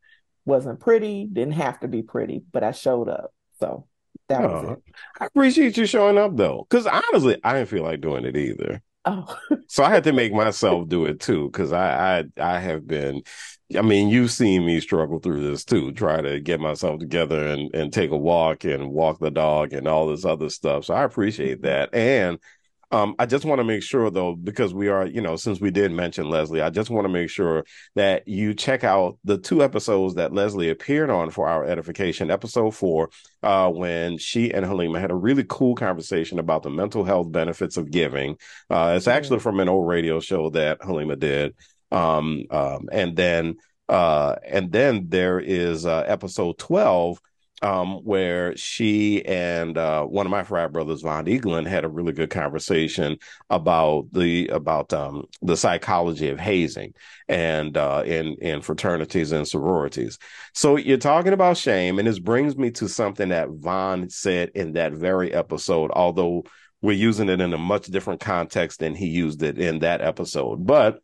Wasn't 0.45 0.81
pretty 0.81 1.27
didn't 1.31 1.55
have 1.55 1.81
to 1.81 1.89
be 1.89 2.03
pretty 2.03 2.43
but 2.53 2.65
i 2.65 2.73
showed 2.73 3.09
up. 3.09 3.33
So 3.61 3.87
that 4.29 4.45
oh, 4.45 4.49
was 4.49 4.71
it. 4.73 4.95
I 5.21 5.27
appreciate 5.27 5.77
you 5.77 5.87
showing 5.87 6.19
up 6.19 6.37
though 6.37 6.67
because 6.69 6.87
honestly 6.87 7.39
i 7.45 7.53
didn't 7.53 7.69
feel 7.69 7.83
like 7.83 8.01
doing 8.01 8.25
it 8.25 8.37
either 8.37 8.83
oh 9.07 9.39
so 9.69 9.83
i 9.83 9.91
had 9.91 10.05
to 10.05 10.13
make 10.13 10.33
myself 10.33 10.89
do 10.89 11.05
it 11.07 11.21
too 11.21 11.49
because 11.51 11.73
I, 11.73 12.19
I 12.19 12.25
i 12.39 12.59
have 12.59 12.87
been 12.87 13.23
I 13.75 13.83
mean, 13.83 14.09
you've 14.11 14.31
seen 14.31 14.65
me 14.65 14.81
struggle 14.81 15.19
through 15.19 15.49
this 15.51 15.65
too, 15.65 15.91
try 15.91 16.21
to 16.21 16.39
get 16.39 16.61
myself 16.61 17.01
together 17.01 17.49
and, 17.49 17.75
and 17.75 17.93
take 17.93 18.13
a 18.13 18.17
walk 18.17 18.65
and 18.65 18.93
walk 18.93 19.19
the 19.19 19.31
dog 19.31 19.73
and 19.73 19.89
all 19.89 20.07
this 20.07 20.25
other 20.25 20.51
stuff. 20.51 20.85
So 20.85 20.95
I 20.95 21.03
appreciate 21.03 21.63
mm-hmm. 21.63 21.67
that. 21.67 21.93
And 21.93 22.39
um, 22.93 23.17
I 23.19 23.27
just 23.27 23.45
want 23.45 23.59
to 23.59 23.65
make 23.65 23.83
sure 23.83 24.11
though, 24.11 24.35
because 24.35 24.73
we 24.73 24.89
are, 24.89 25.07
you 25.07 25.21
know, 25.21 25.37
since 25.37 25.61
we 25.61 25.71
did 25.71 25.91
mention 25.91 26.31
Leslie, 26.31 26.61
I 26.61 26.71
just 26.71 26.89
want 26.89 27.05
to 27.05 27.13
make 27.13 27.29
sure 27.31 27.65
that 27.97 28.29
you 28.29 28.55
check 28.55 28.85
out 28.85 29.19
the 29.25 29.39
two 29.39 29.63
episodes 29.63 30.15
that 30.15 30.33
Leslie 30.33 30.71
appeared 30.71 31.11
on 31.11 31.31
for 31.31 31.49
our 31.49 31.65
edification. 31.65 32.31
Episode 32.31 32.71
four, 32.75 33.11
uh, 33.43 33.71
when 33.71 34.19
she 34.19 34.53
and 34.53 34.65
Halima 34.65 35.01
had 35.01 35.11
a 35.11 35.17
really 35.17 35.45
cool 35.49 35.75
conversation 35.75 36.39
about 36.39 36.63
the 36.63 36.71
mental 36.71 37.05
health 37.05 37.33
benefits 37.33 37.77
of 37.77 37.91
giving. 37.91 38.37
Uh, 38.71 38.95
it's 38.97 39.09
actually 39.09 39.41
from 39.41 39.59
an 39.59 39.69
old 39.69 39.89
radio 39.89 40.21
show 40.21 40.51
that 40.51 40.79
Halima 40.83 41.17
did. 41.17 41.55
Um, 41.91 42.45
um, 42.51 42.89
and 42.93 43.17
then 43.17 43.57
uh, 43.89 44.37
and 44.45 44.73
then 44.73 45.09
there 45.09 45.39
is 45.39 45.87
uh, 45.87 46.05
episode 46.07 46.59
12 46.59 47.21
um, 47.63 48.05
where 48.05 48.57
she 48.57 49.25
and 49.25 49.79
uh, 49.79 50.05
one 50.05 50.27
of 50.27 50.31
my 50.31 50.45
frat 50.45 50.73
brothers, 50.73 51.03
Von 51.03 51.27
Eaglin, 51.27 51.67
had 51.67 51.85
a 51.85 51.89
really 51.89 52.13
good 52.13 52.31
conversation 52.31 53.17
about 53.51 54.07
the 54.13 54.49
about 54.49 54.93
um, 54.93 55.25
the 55.43 55.57
psychology 55.57 56.29
of 56.29 56.39
hazing 56.39 56.95
and 57.29 57.77
uh, 57.77 58.03
in 58.05 58.37
in 58.41 58.61
fraternities 58.61 59.33
and 59.33 59.49
sororities. 59.49 60.19
So 60.55 60.77
you're 60.77 60.99
talking 60.99 61.33
about 61.33 61.57
shame, 61.57 61.99
and 61.99 62.07
this 62.07 62.19
brings 62.19 62.57
me 62.57 62.71
to 62.73 62.89
something 62.89 63.31
that 63.31 63.49
Von 63.51 64.11
said 64.11 64.51
in 64.55 64.75
that 64.75 64.93
very 64.93 65.33
episode, 65.33 65.91
although 65.93 66.45
we're 66.83 66.93
using 66.93 67.29
it 67.29 67.41
in 67.41 67.55
a 67.55 67.59
much 67.59 67.87
different 67.87 68.21
context 68.21 68.81
than 68.81 68.95
he 68.95 69.07
used 69.07 69.43
it 69.43 69.59
in 69.59 69.79
that 69.81 70.03
episode, 70.03 70.67
but 70.67 71.01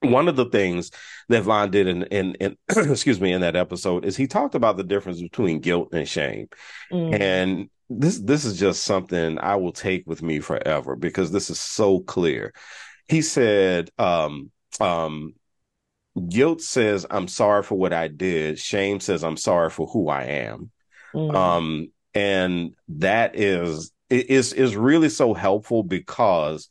one 0.00 0.28
of 0.28 0.36
the 0.36 0.46
things 0.46 0.90
that 1.28 1.42
Von 1.42 1.70
did 1.70 1.86
in, 1.86 2.04
in, 2.04 2.34
in 2.36 2.56
excuse 2.68 3.20
me 3.20 3.32
in 3.32 3.40
that 3.40 3.56
episode 3.56 4.04
is 4.04 4.16
he 4.16 4.26
talked 4.26 4.54
about 4.54 4.76
the 4.76 4.84
difference 4.84 5.20
between 5.20 5.60
guilt 5.60 5.88
and 5.92 6.08
shame, 6.08 6.48
mm. 6.92 7.18
and 7.20 7.68
this 7.90 8.18
this 8.18 8.44
is 8.44 8.58
just 8.58 8.84
something 8.84 9.38
I 9.38 9.56
will 9.56 9.72
take 9.72 10.06
with 10.06 10.22
me 10.22 10.40
forever 10.40 10.96
because 10.96 11.32
this 11.32 11.50
is 11.50 11.58
so 11.60 12.00
clear. 12.00 12.52
He 13.08 13.22
said, 13.22 13.90
um, 13.98 14.50
um, 14.80 15.34
"Guilt 16.28 16.60
says 16.60 17.06
I'm 17.10 17.28
sorry 17.28 17.62
for 17.62 17.76
what 17.76 17.92
I 17.92 18.08
did. 18.08 18.58
Shame 18.58 19.00
says 19.00 19.24
I'm 19.24 19.36
sorry 19.36 19.70
for 19.70 19.86
who 19.86 20.08
I 20.08 20.24
am." 20.24 20.70
Mm. 21.14 21.34
Um, 21.34 21.92
and 22.14 22.74
that 22.88 23.36
is 23.36 23.92
is 24.10 24.52
is 24.52 24.76
really 24.76 25.08
so 25.08 25.34
helpful 25.34 25.82
because 25.82 26.68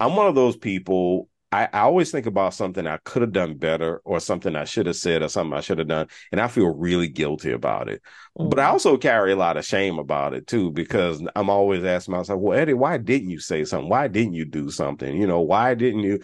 I'm 0.00 0.16
one 0.16 0.26
of 0.26 0.34
those 0.34 0.56
people 0.56 1.28
I, 1.52 1.68
I 1.72 1.80
always 1.80 2.10
think 2.10 2.24
about 2.24 2.54
something 2.54 2.86
I 2.86 2.96
could 2.96 3.20
have 3.20 3.32
done 3.32 3.58
better 3.58 4.00
or 4.04 4.20
something 4.20 4.56
I 4.56 4.64
should 4.64 4.86
have 4.86 4.96
said 4.96 5.22
or 5.22 5.28
something 5.28 5.56
I 5.56 5.60
should 5.60 5.78
have 5.78 5.88
done. 5.88 6.08
And 6.32 6.40
I 6.40 6.48
feel 6.48 6.74
really 6.74 7.08
guilty 7.08 7.52
about 7.52 7.90
it. 7.90 8.02
Mm-hmm. 8.38 8.48
But 8.48 8.58
I 8.58 8.62
mm-hmm. 8.62 8.72
also 8.72 8.96
carry 8.96 9.32
a 9.32 9.36
lot 9.36 9.58
of 9.58 9.64
shame 9.64 9.98
about 9.98 10.32
it 10.32 10.46
too, 10.46 10.72
because 10.72 11.22
I'm 11.36 11.50
always 11.50 11.84
asking 11.84 12.16
myself, 12.16 12.40
well, 12.40 12.58
Eddie, 12.58 12.72
why 12.72 12.96
didn't 12.96 13.28
you 13.28 13.38
say 13.38 13.64
something? 13.64 13.90
Why 13.90 14.08
didn't 14.08 14.34
you 14.34 14.46
do 14.46 14.70
something? 14.70 15.14
You 15.14 15.26
know, 15.26 15.40
why 15.40 15.74
didn't 15.74 16.00
you? 16.00 16.20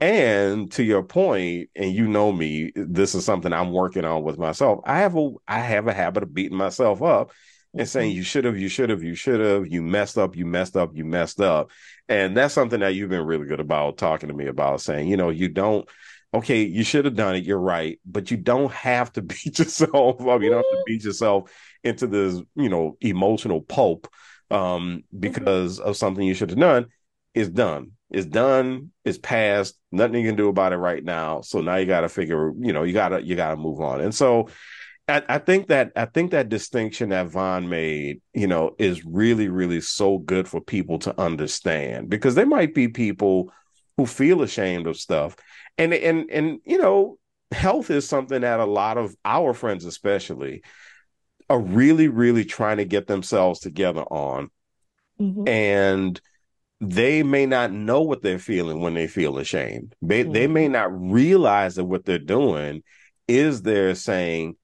And 0.00 0.70
to 0.72 0.84
your 0.84 1.02
point, 1.02 1.70
and 1.74 1.92
you 1.92 2.06
know 2.06 2.30
me, 2.30 2.70
this 2.76 3.16
is 3.16 3.24
something 3.24 3.52
I'm 3.52 3.72
working 3.72 4.04
on 4.04 4.22
with 4.22 4.38
myself. 4.38 4.78
I 4.84 4.98
have 5.00 5.16
a 5.16 5.30
I 5.48 5.58
have 5.58 5.88
a 5.88 5.92
habit 5.92 6.22
of 6.22 6.32
beating 6.32 6.56
myself 6.56 7.02
up 7.02 7.32
and 7.76 7.88
saying 7.88 8.10
mm-hmm. 8.10 8.16
you 8.16 8.22
should 8.22 8.44
have, 8.44 8.58
you 8.58 8.68
should 8.68 8.90
have, 8.90 9.02
you 9.02 9.14
should 9.14 9.40
have, 9.40 9.66
you 9.66 9.82
messed 9.82 10.16
up, 10.16 10.36
you 10.36 10.46
messed 10.46 10.76
up, 10.76 10.90
you 10.94 11.04
messed 11.04 11.40
up. 11.40 11.70
And 12.08 12.36
that's 12.36 12.54
something 12.54 12.80
that 12.80 12.94
you've 12.94 13.10
been 13.10 13.26
really 13.26 13.46
good 13.46 13.60
about 13.60 13.98
talking 13.98 14.28
to 14.28 14.34
me 14.34 14.46
about 14.46 14.80
saying, 14.80 15.08
you 15.08 15.16
know, 15.16 15.28
you 15.28 15.48
don't, 15.48 15.88
okay, 16.32 16.62
you 16.62 16.82
should 16.82 17.04
have 17.04 17.14
done 17.14 17.36
it. 17.36 17.44
You're 17.44 17.58
right. 17.58 18.00
But 18.06 18.30
you 18.30 18.36
don't 18.36 18.72
have 18.72 19.12
to 19.14 19.22
beat 19.22 19.58
yourself 19.58 20.20
up. 20.26 20.42
You 20.42 20.50
don't 20.50 20.58
have 20.58 20.64
to 20.64 20.82
beat 20.86 21.04
yourself 21.04 21.52
into 21.84 22.06
this, 22.06 22.40
you 22.54 22.68
know, 22.68 22.96
emotional 23.00 23.60
pulp 23.60 24.08
um, 24.50 25.04
because 25.18 25.78
of 25.78 25.96
something 25.96 26.24
you 26.24 26.34
should 26.34 26.50
have 26.50 26.58
done. 26.58 26.86
Is 27.34 27.50
done. 27.50 27.92
It's 28.10 28.26
done. 28.26 28.90
It's 29.04 29.18
past. 29.18 29.78
Nothing 29.92 30.22
you 30.22 30.28
can 30.28 30.36
do 30.36 30.48
about 30.48 30.72
it 30.72 30.78
right 30.78 31.04
now. 31.04 31.42
So 31.42 31.60
now 31.60 31.76
you 31.76 31.84
got 31.86 32.00
to 32.00 32.08
figure, 32.08 32.52
you 32.58 32.72
know, 32.72 32.82
you 32.82 32.94
gotta, 32.94 33.22
you 33.22 33.36
gotta 33.36 33.56
move 33.56 33.80
on. 33.80 34.00
And 34.00 34.14
so 34.14 34.48
I, 35.08 35.22
I, 35.28 35.38
think 35.38 35.68
that 35.68 35.92
I 35.96 36.04
think 36.04 36.32
that 36.32 36.50
distinction 36.50 37.08
that 37.10 37.28
Von 37.28 37.68
made, 37.68 38.20
you 38.34 38.46
know, 38.46 38.74
is 38.78 39.04
really, 39.04 39.48
really 39.48 39.80
so 39.80 40.18
good 40.18 40.46
for 40.46 40.60
people 40.60 40.98
to 41.00 41.18
understand 41.20 42.10
because 42.10 42.34
there 42.34 42.46
might 42.46 42.74
be 42.74 42.88
people 42.88 43.52
who 43.96 44.06
feel 44.06 44.42
ashamed 44.42 44.86
of 44.86 44.98
stuff, 44.98 45.34
and 45.78 45.94
and 45.94 46.30
and 46.30 46.60
you 46.64 46.78
know, 46.78 47.18
health 47.50 47.90
is 47.90 48.08
something 48.08 48.42
that 48.42 48.60
a 48.60 48.66
lot 48.66 48.98
of 48.98 49.16
our 49.24 49.54
friends, 49.54 49.84
especially, 49.84 50.62
are 51.48 51.60
really, 51.60 52.08
really 52.08 52.44
trying 52.44 52.76
to 52.76 52.84
get 52.84 53.06
themselves 53.06 53.60
together 53.60 54.02
on, 54.02 54.50
mm-hmm. 55.20 55.48
and 55.48 56.20
they 56.80 57.22
may 57.22 57.46
not 57.46 57.72
know 57.72 58.02
what 58.02 58.22
they're 58.22 58.38
feeling 58.38 58.80
when 58.80 58.94
they 58.94 59.06
feel 59.06 59.38
ashamed. 59.38 59.94
They 60.02 60.22
mm-hmm. 60.22 60.32
they 60.32 60.46
may 60.46 60.68
not 60.68 60.90
realize 60.92 61.76
that 61.76 61.84
what 61.84 62.04
they're 62.04 62.18
doing 62.18 62.82
is 63.26 63.62
they're 63.62 63.94
saying 63.94 64.56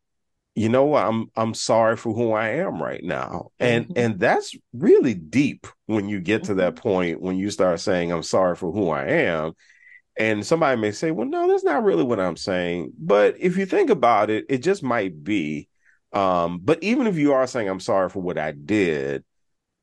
you 0.55 0.69
know 0.69 0.85
what 0.85 1.05
i'm 1.05 1.27
i'm 1.37 1.55
sorry 1.55 1.97
for 1.97 2.15
who 2.15 2.33
i 2.33 2.49
am 2.49 2.81
right 2.83 3.03
now 3.03 3.51
and 3.59 3.87
mm-hmm. 3.87 3.99
and 3.99 4.21
that's 4.21 4.55
really 4.73 5.15
deep 5.15 5.67
when 5.87 6.09
you 6.09 6.21
get 6.21 6.45
to 6.45 6.55
that 6.55 6.75
mm-hmm. 6.75 6.89
point 6.89 7.21
when 7.21 7.37
you 7.37 7.51
start 7.51 7.81
saying 7.81 8.13
i'm 8.13 8.23
sorry 8.23 8.55
for 8.55 8.73
who 8.73 8.91
i 8.91 9.05
am 9.05 9.53
and 10.17 10.47
somebody 10.47 10.81
may 10.81 10.93
say 10.93 11.11
well 11.11 11.27
no 11.27 11.49
that's 11.49 11.65
not 11.65 11.83
really 11.83 12.05
what 12.05 12.21
i'm 12.21 12.37
saying 12.37 12.93
but 12.99 13.35
if 13.39 13.57
you 13.57 13.67
think 13.67 13.91
about 13.91 14.31
it 14.31 14.45
it 14.49 14.59
just 14.59 14.83
might 14.83 15.23
be 15.23 15.69
um, 16.13 16.61
but 16.63 16.81
even 16.81 17.09
if 17.09 17.17
you 17.17 17.33
are 17.33 17.47
saying 17.47 17.69
i'm 17.69 17.81
sorry 17.81 18.09
for 18.09 18.21
what 18.21 18.39
i 18.39 18.53
did 18.53 19.25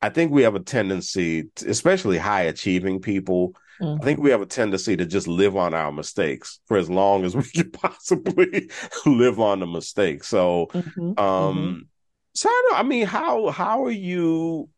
i 0.01 0.09
think 0.09 0.31
we 0.31 0.43
have 0.43 0.55
a 0.55 0.61
tendency 0.61 1.49
to, 1.55 1.69
especially 1.69 2.17
high 2.17 2.43
achieving 2.43 3.01
people 3.01 3.53
Mm-hmm. 3.81 4.01
I 4.01 4.05
think 4.05 4.19
we 4.19 4.29
have 4.29 4.41
a 4.41 4.45
tendency 4.45 4.95
to 4.95 5.05
just 5.05 5.27
live 5.27 5.57
on 5.57 5.73
our 5.73 5.91
mistakes 5.91 6.59
for 6.67 6.77
as 6.77 6.89
long 6.89 7.25
as 7.25 7.35
we 7.35 7.43
can 7.55 7.71
possibly 7.71 8.69
live 9.05 9.39
on 9.39 9.59
the 9.59 9.67
mistake. 9.67 10.23
So, 10.23 10.67
mm-hmm. 10.73 11.19
um, 11.19 11.57
mm-hmm. 11.57 11.79
so 12.35 12.49
I, 12.49 12.71
I 12.75 12.83
mean, 12.83 13.07
how 13.07 13.49
how 13.49 13.83
are 13.85 13.91
you? 13.91 14.69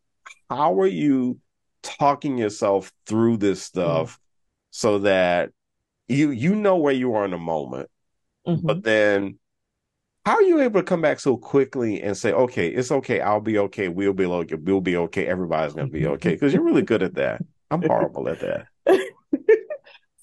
How 0.48 0.78
are 0.80 0.86
you 0.86 1.38
talking 1.82 2.38
yourself 2.38 2.92
through 3.06 3.36
this 3.36 3.62
stuff 3.62 4.12
mm-hmm. 4.12 4.22
so 4.70 4.98
that 5.00 5.50
you 6.08 6.30
you 6.30 6.54
know 6.54 6.76
where 6.76 6.94
you 6.94 7.14
are 7.14 7.24
in 7.24 7.30
the 7.32 7.38
moment, 7.38 7.90
but 8.44 8.56
mm-hmm. 8.56 8.80
then 8.80 9.38
How 10.24 10.36
are 10.36 10.42
you 10.42 10.60
able 10.62 10.80
to 10.80 10.84
come 10.84 11.02
back 11.02 11.20
so 11.20 11.36
quickly 11.36 12.02
and 12.02 12.16
say, 12.16 12.32
"Okay, 12.32 12.68
it's 12.68 12.90
okay. 12.90 13.20
I'll 13.20 13.40
be 13.40 13.58
okay. 13.58 13.88
We'll 13.88 14.14
be 14.14 14.24
okay. 14.24 14.54
We'll 14.54 14.80
be 14.80 14.96
okay. 14.96 15.26
Everybody's 15.26 15.74
gonna 15.74 15.88
be 15.88 16.06
okay"? 16.06 16.30
Because 16.30 16.54
you're 16.54 16.64
really 16.64 16.82
good 16.82 17.02
at 17.02 17.14
that. 17.16 17.42
I'm 17.70 17.82
horrible 17.86 18.28
at 18.28 18.40
that. 18.40 18.66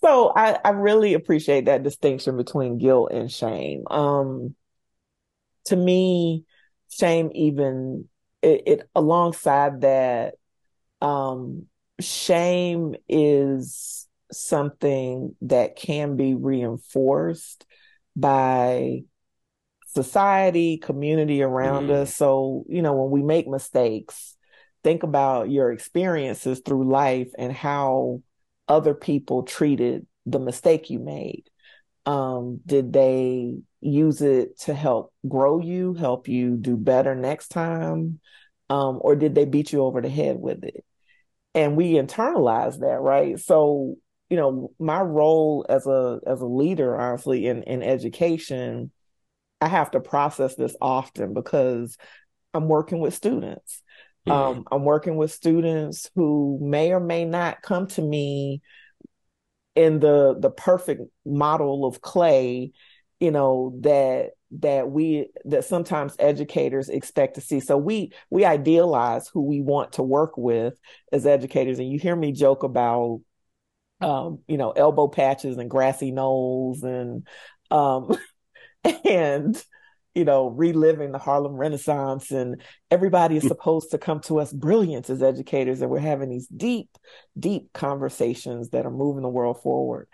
so 0.02 0.32
I, 0.36 0.60
I 0.64 0.70
really 0.70 1.14
appreciate 1.14 1.66
that 1.66 1.84
distinction 1.84 2.38
between 2.38 2.78
guilt 2.78 3.12
and 3.12 3.32
shame. 3.32 3.84
Um, 3.90 4.56
to 5.66 5.76
me, 5.76 6.46
shame 6.90 7.32
even 7.34 8.08
it, 8.42 8.64
it 8.66 8.90
alongside 8.96 9.82
that, 9.82 10.36
um, 11.02 11.68
shame 12.00 12.96
is 13.08 14.08
something 14.32 15.36
that 15.42 15.76
can 15.76 16.16
be 16.16 16.36
reinforced 16.36 17.66
by 18.16 19.02
society, 19.94 20.78
community 20.78 21.44
around 21.44 21.88
mm. 21.88 22.02
us. 22.02 22.16
So, 22.16 22.64
you 22.70 22.82
know, 22.82 22.94
when 22.94 23.12
we 23.12 23.22
make 23.22 23.48
mistakes, 23.48 24.36
think 24.84 25.04
about 25.04 25.50
your 25.50 25.72
experiences 25.72 26.62
through 26.66 26.90
life 26.90 27.30
and 27.38 27.52
how 27.52 28.22
other 28.72 28.94
people 28.94 29.44
treated 29.44 30.08
the 30.26 30.40
mistake 30.40 30.90
you 30.90 30.98
made. 30.98 31.44
Um, 32.06 32.62
did 32.66 32.94
they 32.94 33.58
use 33.82 34.22
it 34.22 34.60
to 34.60 34.74
help 34.74 35.14
grow 35.28 35.60
you, 35.60 35.94
help 35.94 36.30
you 36.30 36.56
do 36.56 36.78
better 36.78 37.14
next 37.14 37.50
time? 37.50 38.22
Um, 38.70 39.00
or 39.02 39.18
did 39.18 39.36
they 39.36 39.44
beat 39.44 39.74
you 39.74 39.84
over 39.84 40.02
the 40.02 40.08
head 40.08 40.38
with 40.40 40.64
it? 40.64 40.86
And 41.54 41.76
we 41.76 41.96
internalize 41.96 42.80
that, 42.80 43.02
right? 43.02 43.38
So, 43.38 43.98
you 44.30 44.38
know, 44.38 44.72
my 44.80 45.02
role 45.02 45.66
as 45.68 45.86
a 45.86 46.22
as 46.26 46.40
a 46.40 46.46
leader, 46.46 46.98
honestly, 46.98 47.48
in, 47.48 47.64
in 47.64 47.84
education, 47.84 48.90
I 49.60 49.68
have 49.68 49.92
to 49.92 50.00
process 50.00 50.56
this 50.56 50.78
often 50.80 51.34
because 51.34 51.98
I'm 52.54 52.70
working 52.70 53.00
with 53.00 53.14
students. 53.14 53.84
Um, 54.28 54.66
I'm 54.72 54.84
working 54.84 55.16
with 55.16 55.32
students 55.32 56.10
who 56.16 56.60
may 56.62 56.92
or 56.92 57.00
may 57.00 57.26
not 57.26 57.62
come 57.62 57.88
to 57.88 58.02
me 58.02 58.62
in 59.76 60.00
the 60.00 60.36
the 60.38 60.52
perfect 60.52 61.02
model 61.26 61.86
of 61.86 62.02
clay, 62.02 62.72
you 63.20 63.32
know, 63.32 63.78
that 63.82 64.32
that 64.60 64.90
we 64.90 65.30
that 65.46 65.66
sometimes 65.66 66.16
educators 66.20 66.90
expect 66.90 67.36
to 67.36 67.42
see. 67.42 67.60
So 67.60 67.78
we 67.78 68.12
we 68.30 68.46
idealize 68.46 69.28
who 69.28 69.42
we 69.42 69.62
want 69.62 69.94
to 69.94 70.04
work 70.04 70.38
with 70.38 70.80
as 71.12 71.26
educators. 71.26 71.80
And 71.80 71.90
you 71.90 72.00
hear 72.00 72.16
me 72.16 72.32
joke 72.32 72.64
about 72.64 73.22
um, 74.02 74.40
you 74.48 74.58
know, 74.58 74.72
elbow 74.72 75.08
patches 75.08 75.58
and 75.58 75.70
grassy 75.70 76.12
knolls 76.12 76.84
and 76.84 77.28
um 77.70 78.18
and 79.06 79.64
you 80.16 80.26
know, 80.26 80.48
reliving 80.48 81.12
the 81.12 81.18
Harlem 81.18 81.54
Renaissance, 81.54 82.32
and 82.32 82.62
everybody 82.90 83.38
is 83.38 83.44
mm. 83.44 83.48
supposed 83.48 83.92
to 83.92 83.98
come 83.98 84.20
to 84.22 84.40
us 84.40 84.52
brilliant 84.52 85.10
as 85.10 85.24
educators, 85.24 85.82
and 85.82 85.90
we're 85.90 86.00
having 86.00 86.30
these 86.30 86.48
deep, 86.48 86.90
deep 87.40 87.72
conversations 87.74 88.70
that 88.70 88.86
are 88.86 88.92
moving 88.92 89.24
the 89.24 89.30
world 89.30 89.62
forward. 89.62 90.08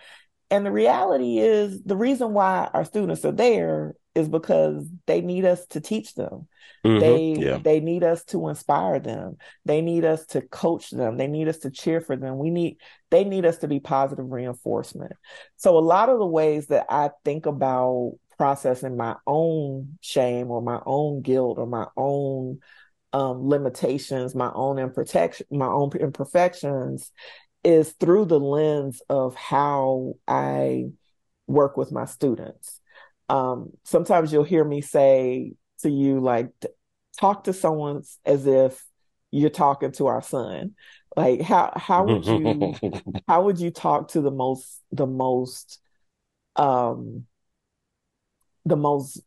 And 0.50 0.66
the 0.66 0.72
reality 0.72 1.40
is, 1.40 1.82
the 1.84 1.98
reason 1.98 2.34
why 2.34 2.70
our 2.74 2.86
students 2.86 3.26
are 3.26 3.32
there 3.32 3.96
is 4.16 4.30
because 4.30 4.88
they 5.06 5.22
need 5.22 5.46
us 5.46 5.66
to 5.68 5.82
teach 5.82 6.16
them. 6.16 6.48
Mm-hmm. 6.86 7.00
They 7.00 7.46
yeah. 7.46 7.58
they 7.58 7.80
need 7.80 8.04
us 8.04 8.24
to 8.26 8.48
inspire 8.48 9.00
them. 9.00 9.38
They 9.66 9.82
need 9.82 10.06
us 10.06 10.26
to 10.28 10.42
coach 10.42 10.90
them. 10.90 11.18
They 11.18 11.28
need 11.28 11.48
us 11.48 11.60
to 11.60 11.72
cheer 11.72 12.02
for 12.02 12.16
them. 12.16 12.38
We 12.38 12.50
need 12.50 12.78
they 13.10 13.24
need 13.24 13.46
us 13.46 13.58
to 13.60 13.68
be 13.68 13.80
positive 13.80 14.30
reinforcement. 14.30 15.14
So 15.58 15.78
a 15.78 15.80
lot 15.80 16.10
of 16.10 16.20
the 16.20 16.26
ways 16.26 16.68
that 16.68 16.86
I 16.90 17.12
think 17.26 17.46
about 17.46 18.14
processing 18.38 18.98
my 18.98 19.16
own 19.26 19.98
shame 20.02 20.52
or 20.52 20.62
my 20.62 20.80
own 20.86 21.22
guilt 21.22 21.58
or 21.58 21.68
my 21.68 21.88
own 21.96 22.60
um, 23.14 23.48
limitations, 23.48 24.36
my 24.36 24.52
own 24.54 24.80
imperfection, 24.80 25.48
my 25.52 25.68
own 25.68 25.92
imperfections, 26.00 27.12
is 27.64 27.92
through 27.94 28.26
the 28.26 28.40
lens 28.40 29.02
of 29.10 29.36
how 29.36 30.16
I 30.28 30.86
work 31.48 31.78
with 31.78 31.92
my 31.92 32.06
students. 32.06 32.80
Um, 33.30 33.72
sometimes 33.84 34.32
you'll 34.32 34.44
hear 34.44 34.64
me 34.64 34.82
say 34.82 35.54
to 35.82 35.90
you, 35.90 36.20
like, 36.20 36.50
talk 37.20 37.46
to 37.46 37.54
someone 37.54 38.04
as 38.26 38.48
if 38.48 38.84
you're 39.32 39.50
talking 39.50 39.92
to 39.94 40.08
our 40.08 40.22
son. 40.22 40.76
Like, 41.16 41.42
how 41.42 41.74
how 41.76 42.06
would 42.06 42.26
you 42.26 42.74
how 43.28 43.44
would 43.44 43.60
you 43.60 43.72
talk 43.72 44.10
to 44.10 44.22
the 44.22 44.32
most 44.32 44.82
the 44.92 45.08
most 45.08 45.80
um 46.56 47.26
the 48.68 48.76
most 48.76 49.22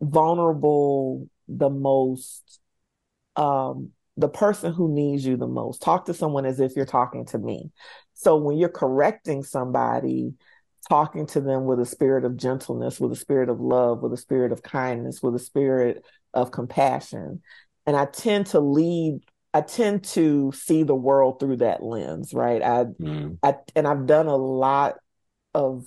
vulnerable, 0.00 1.28
the 1.48 1.70
most 1.70 2.60
um 3.36 3.90
the 4.18 4.28
person 4.28 4.72
who 4.72 4.92
needs 4.92 5.26
you 5.26 5.36
the 5.36 5.46
most. 5.46 5.82
Talk 5.82 6.06
to 6.06 6.14
someone 6.14 6.46
as 6.46 6.58
if 6.58 6.74
you're 6.74 6.86
talking 6.86 7.26
to 7.26 7.38
me. 7.38 7.70
So 8.14 8.36
when 8.36 8.56
you're 8.56 8.70
correcting 8.70 9.42
somebody, 9.42 10.32
talking 10.88 11.26
to 11.26 11.40
them 11.42 11.66
with 11.66 11.80
a 11.80 11.86
spirit 11.86 12.24
of 12.24 12.36
gentleness, 12.36 12.98
with 12.98 13.12
a 13.12 13.16
spirit 13.16 13.50
of 13.50 13.60
love, 13.60 14.00
with 14.02 14.14
a 14.14 14.16
spirit 14.16 14.52
of 14.52 14.62
kindness, 14.62 15.22
with 15.22 15.34
a 15.34 15.38
spirit 15.38 16.02
of 16.32 16.50
compassion. 16.50 17.42
And 17.84 17.94
I 17.94 18.06
tend 18.06 18.46
to 18.48 18.60
lead 18.60 19.20
I 19.56 19.62
tend 19.62 20.04
to 20.04 20.52
see 20.52 20.82
the 20.82 20.94
world 20.94 21.40
through 21.40 21.56
that 21.58 21.82
lens, 21.82 22.34
right? 22.34 22.60
I, 22.60 22.84
mm. 22.84 23.38
I 23.42 23.54
and 23.74 23.88
I've 23.88 24.04
done 24.04 24.26
a 24.26 24.36
lot 24.36 24.96
of 25.54 25.86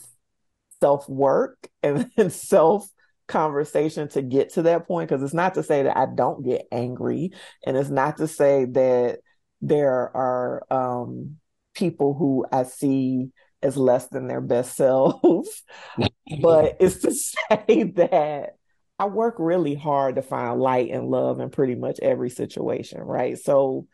self 0.82 1.08
work 1.10 1.68
and, 1.84 2.10
and 2.18 2.32
self 2.32 2.88
conversation 3.28 4.08
to 4.10 4.22
get 4.22 4.54
to 4.54 4.64
that 4.64 4.88
point 4.88 5.08
because 5.08 5.24
it's 5.24 5.34
not 5.34 5.54
to 5.54 5.64
say 5.64 5.84
that 5.84 5.96
I 5.96 6.08
don't 6.08 6.44
get 6.44 6.68
angry 6.72 7.32
and 7.66 7.78
it's 7.78 7.90
not 7.90 8.18
to 8.18 8.28
say 8.28 8.66
that 8.66 9.20
there 9.62 10.16
are 10.16 10.66
um, 10.72 11.38
people 11.76 12.16
who 12.16 12.46
I 12.52 12.64
see 12.64 13.30
as 13.62 13.78
less 13.78 14.08
than 14.08 14.28
their 14.28 14.42
best 14.42 14.76
selves 14.76 15.64
but 16.42 16.78
it's 16.80 17.00
to 17.00 17.14
say 17.14 17.84
that 17.96 18.56
I 18.98 19.06
work 19.06 19.36
really 19.38 19.76
hard 19.76 20.16
to 20.16 20.22
find 20.22 20.60
light 20.60 20.90
and 20.92 21.08
love 21.08 21.40
in 21.40 21.52
pretty 21.52 21.76
much 21.76 22.00
every 22.02 22.32
situation 22.32 23.00
right? 23.00 23.38
So 23.38 23.88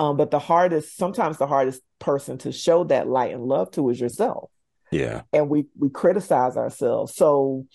um, 0.00 0.16
but 0.16 0.30
the 0.30 0.38
hardest 0.38 0.96
sometimes 0.96 1.38
the 1.38 1.46
hardest 1.46 1.82
person 2.00 2.38
to 2.38 2.50
show 2.50 2.84
that 2.84 3.06
light 3.06 3.34
and 3.34 3.44
love 3.44 3.70
to 3.72 3.88
is 3.90 4.00
yourself 4.00 4.50
yeah. 4.90 5.22
And 5.32 5.48
we 5.48 5.66
we 5.78 5.90
criticize 5.90 6.56
ourselves. 6.56 7.14
So 7.14 7.66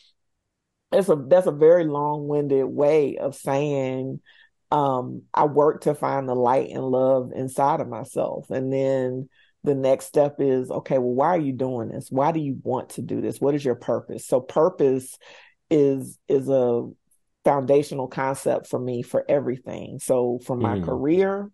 it's 0.92 1.10
a 1.10 1.16
that's 1.16 1.48
a 1.48 1.52
very 1.52 1.86
long-winded 1.86 2.66
way 2.66 3.18
of 3.18 3.36
saying 3.36 4.22
um 4.72 5.24
I 5.34 5.46
work 5.46 5.82
to 5.82 5.96
find 5.96 6.28
the 6.28 6.36
light 6.36 6.70
and 6.70 6.84
love 6.84 7.32
inside 7.36 7.82
of 7.82 7.88
myself. 7.88 8.50
And 8.50 8.72
then 8.72 9.30
the 9.64 9.76
next 9.76 10.06
step 10.06 10.36
is 10.40 10.70
okay, 10.70 10.98
well, 10.98 11.14
why 11.14 11.28
are 11.30 11.40
you 11.40 11.54
doing 11.54 11.90
this? 11.90 12.08
Why 12.10 12.32
do 12.32 12.40
you 12.40 12.60
want 12.64 12.92
to 12.92 13.02
do 13.02 13.22
this? 13.22 13.42
What 13.42 13.56
is 13.56 13.66
your 13.66 13.76
purpose? 13.76 14.28
So 14.28 14.40
purpose 14.40 15.18
is 15.70 16.20
is 16.28 16.50
a 16.50 16.88
foundational 17.44 18.08
concept 18.08 18.68
for 18.68 18.80
me 18.80 19.02
for 19.04 19.26
everything. 19.28 20.00
So 20.00 20.40
from 20.46 20.60
my 20.60 20.80
mm. 20.80 20.86
career 20.86 21.52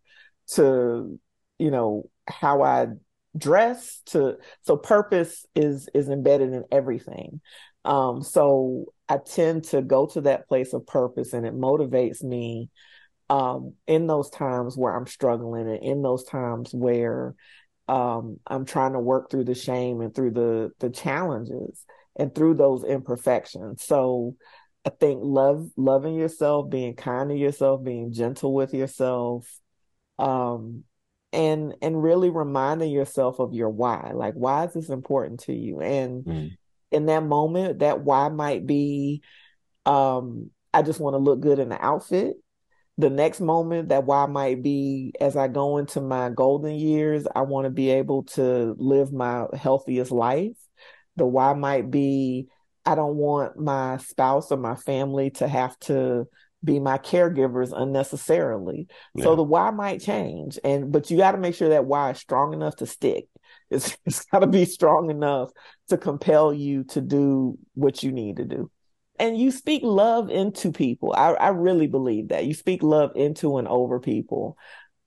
to 0.54 1.19
you 1.58 1.71
know 1.71 2.10
how 2.28 2.62
I 2.63 2.88
dress 3.37 4.01
to 4.07 4.37
so 4.63 4.75
purpose 4.77 5.45
is 5.55 5.89
is 5.93 6.09
embedded 6.09 6.53
in 6.53 6.63
everything. 6.71 7.41
Um 7.85 8.21
so 8.21 8.85
i 9.11 9.17
tend 9.17 9.65
to 9.65 9.81
go 9.81 10.05
to 10.05 10.21
that 10.21 10.47
place 10.47 10.73
of 10.73 10.87
purpose 10.87 11.33
and 11.33 11.45
it 11.45 11.53
motivates 11.53 12.23
me 12.23 12.69
um 13.29 13.73
in 13.87 14.07
those 14.07 14.29
times 14.29 14.77
where 14.77 14.95
i'm 14.95 15.07
struggling 15.07 15.67
and 15.67 15.83
in 15.83 16.01
those 16.01 16.23
times 16.23 16.73
where 16.73 17.35
um 17.87 18.37
i'm 18.47 18.65
trying 18.65 18.93
to 18.93 18.99
work 18.99 19.29
through 19.29 19.43
the 19.43 19.55
shame 19.55 20.01
and 20.01 20.15
through 20.15 20.31
the 20.31 20.71
the 20.79 20.89
challenges 20.89 21.85
and 22.17 22.35
through 22.35 22.53
those 22.53 22.83
imperfections. 22.83 23.83
So 23.83 24.35
i 24.85 24.89
think 24.89 25.19
love 25.23 25.69
loving 25.77 26.15
yourself 26.15 26.69
being 26.69 26.95
kind 26.95 27.29
to 27.29 27.35
yourself 27.35 27.83
being 27.83 28.13
gentle 28.13 28.53
with 28.53 28.73
yourself 28.73 29.47
um 30.19 30.83
and 31.33 31.75
and 31.81 32.01
really 32.01 32.29
reminding 32.29 32.91
yourself 32.91 33.39
of 33.39 33.53
your 33.53 33.69
why 33.69 34.11
like 34.13 34.33
why 34.33 34.65
is 34.65 34.73
this 34.73 34.89
important 34.89 35.41
to 35.41 35.53
you? 35.53 35.79
And 35.79 36.25
mm. 36.25 36.57
in 36.91 37.05
that 37.05 37.23
moment 37.23 37.79
that 37.79 38.01
why 38.01 38.29
might 38.29 38.65
be 38.65 39.21
um 39.85 40.51
i 40.73 40.81
just 40.81 40.99
want 40.99 41.15
to 41.15 41.17
look 41.17 41.39
good 41.39 41.59
in 41.59 41.69
the 41.69 41.83
outfit. 41.83 42.35
The 42.97 43.09
next 43.09 43.39
moment 43.39 43.89
that 43.89 44.05
why 44.05 44.25
might 44.25 44.61
be 44.61 45.13
as 45.19 45.35
i 45.37 45.47
go 45.47 45.77
into 45.77 46.01
my 46.01 46.29
golden 46.29 46.75
years 46.75 47.25
i 47.33 47.41
want 47.41 47.65
to 47.65 47.71
be 47.71 47.89
able 47.89 48.23
to 48.23 48.75
live 48.77 49.13
my 49.13 49.45
healthiest 49.53 50.11
life. 50.11 50.57
The 51.15 51.25
why 51.25 51.53
might 51.53 51.89
be 51.89 52.47
i 52.85 52.95
don't 52.95 53.15
want 53.15 53.57
my 53.57 53.97
spouse 53.97 54.51
or 54.51 54.57
my 54.57 54.75
family 54.75 55.29
to 55.31 55.47
have 55.47 55.77
to 55.79 56.27
be 56.63 56.80
my 56.80 56.97
caregivers 56.97 57.74
unnecessarily. 57.76 58.88
Yeah. 59.15 59.24
So 59.24 59.36
the 59.36 59.43
why 59.43 59.71
might 59.71 60.02
change. 60.02 60.60
And 60.63 60.91
but 60.91 61.10
you 61.10 61.17
got 61.17 61.32
to 61.32 61.38
make 61.38 61.56
sure 61.56 61.69
that 61.69 61.86
why 61.86 62.12
is 62.12 62.19
strong 62.19 62.54
enough 62.54 62.76
to 62.78 62.86
stick. 62.86 63.28
It's, 63.69 63.97
it's 64.06 64.26
got 64.26 64.39
to 64.39 64.47
be 64.47 64.65
strong 64.65 65.10
enough 65.10 65.52
to 65.89 65.97
compel 65.97 66.54
you 66.54 66.84
to 66.86 67.02
do 67.02 67.58
what 67.74 68.04
you 68.04 68.12
need 68.12 68.38
to 68.38 68.45
do. 68.45 68.71
and 69.19 69.38
you 69.38 69.52
speak 69.52 69.82
love 69.84 70.30
into 70.30 70.71
people. 70.71 71.13
I, 71.15 71.34
I 71.34 71.50
really 71.50 71.88
believe 71.88 72.30
that 72.30 72.45
you 72.45 72.54
speak 72.54 72.82
love 72.84 73.12
into 73.15 73.58
and 73.58 73.67
over 73.67 74.00
people. 74.00 74.58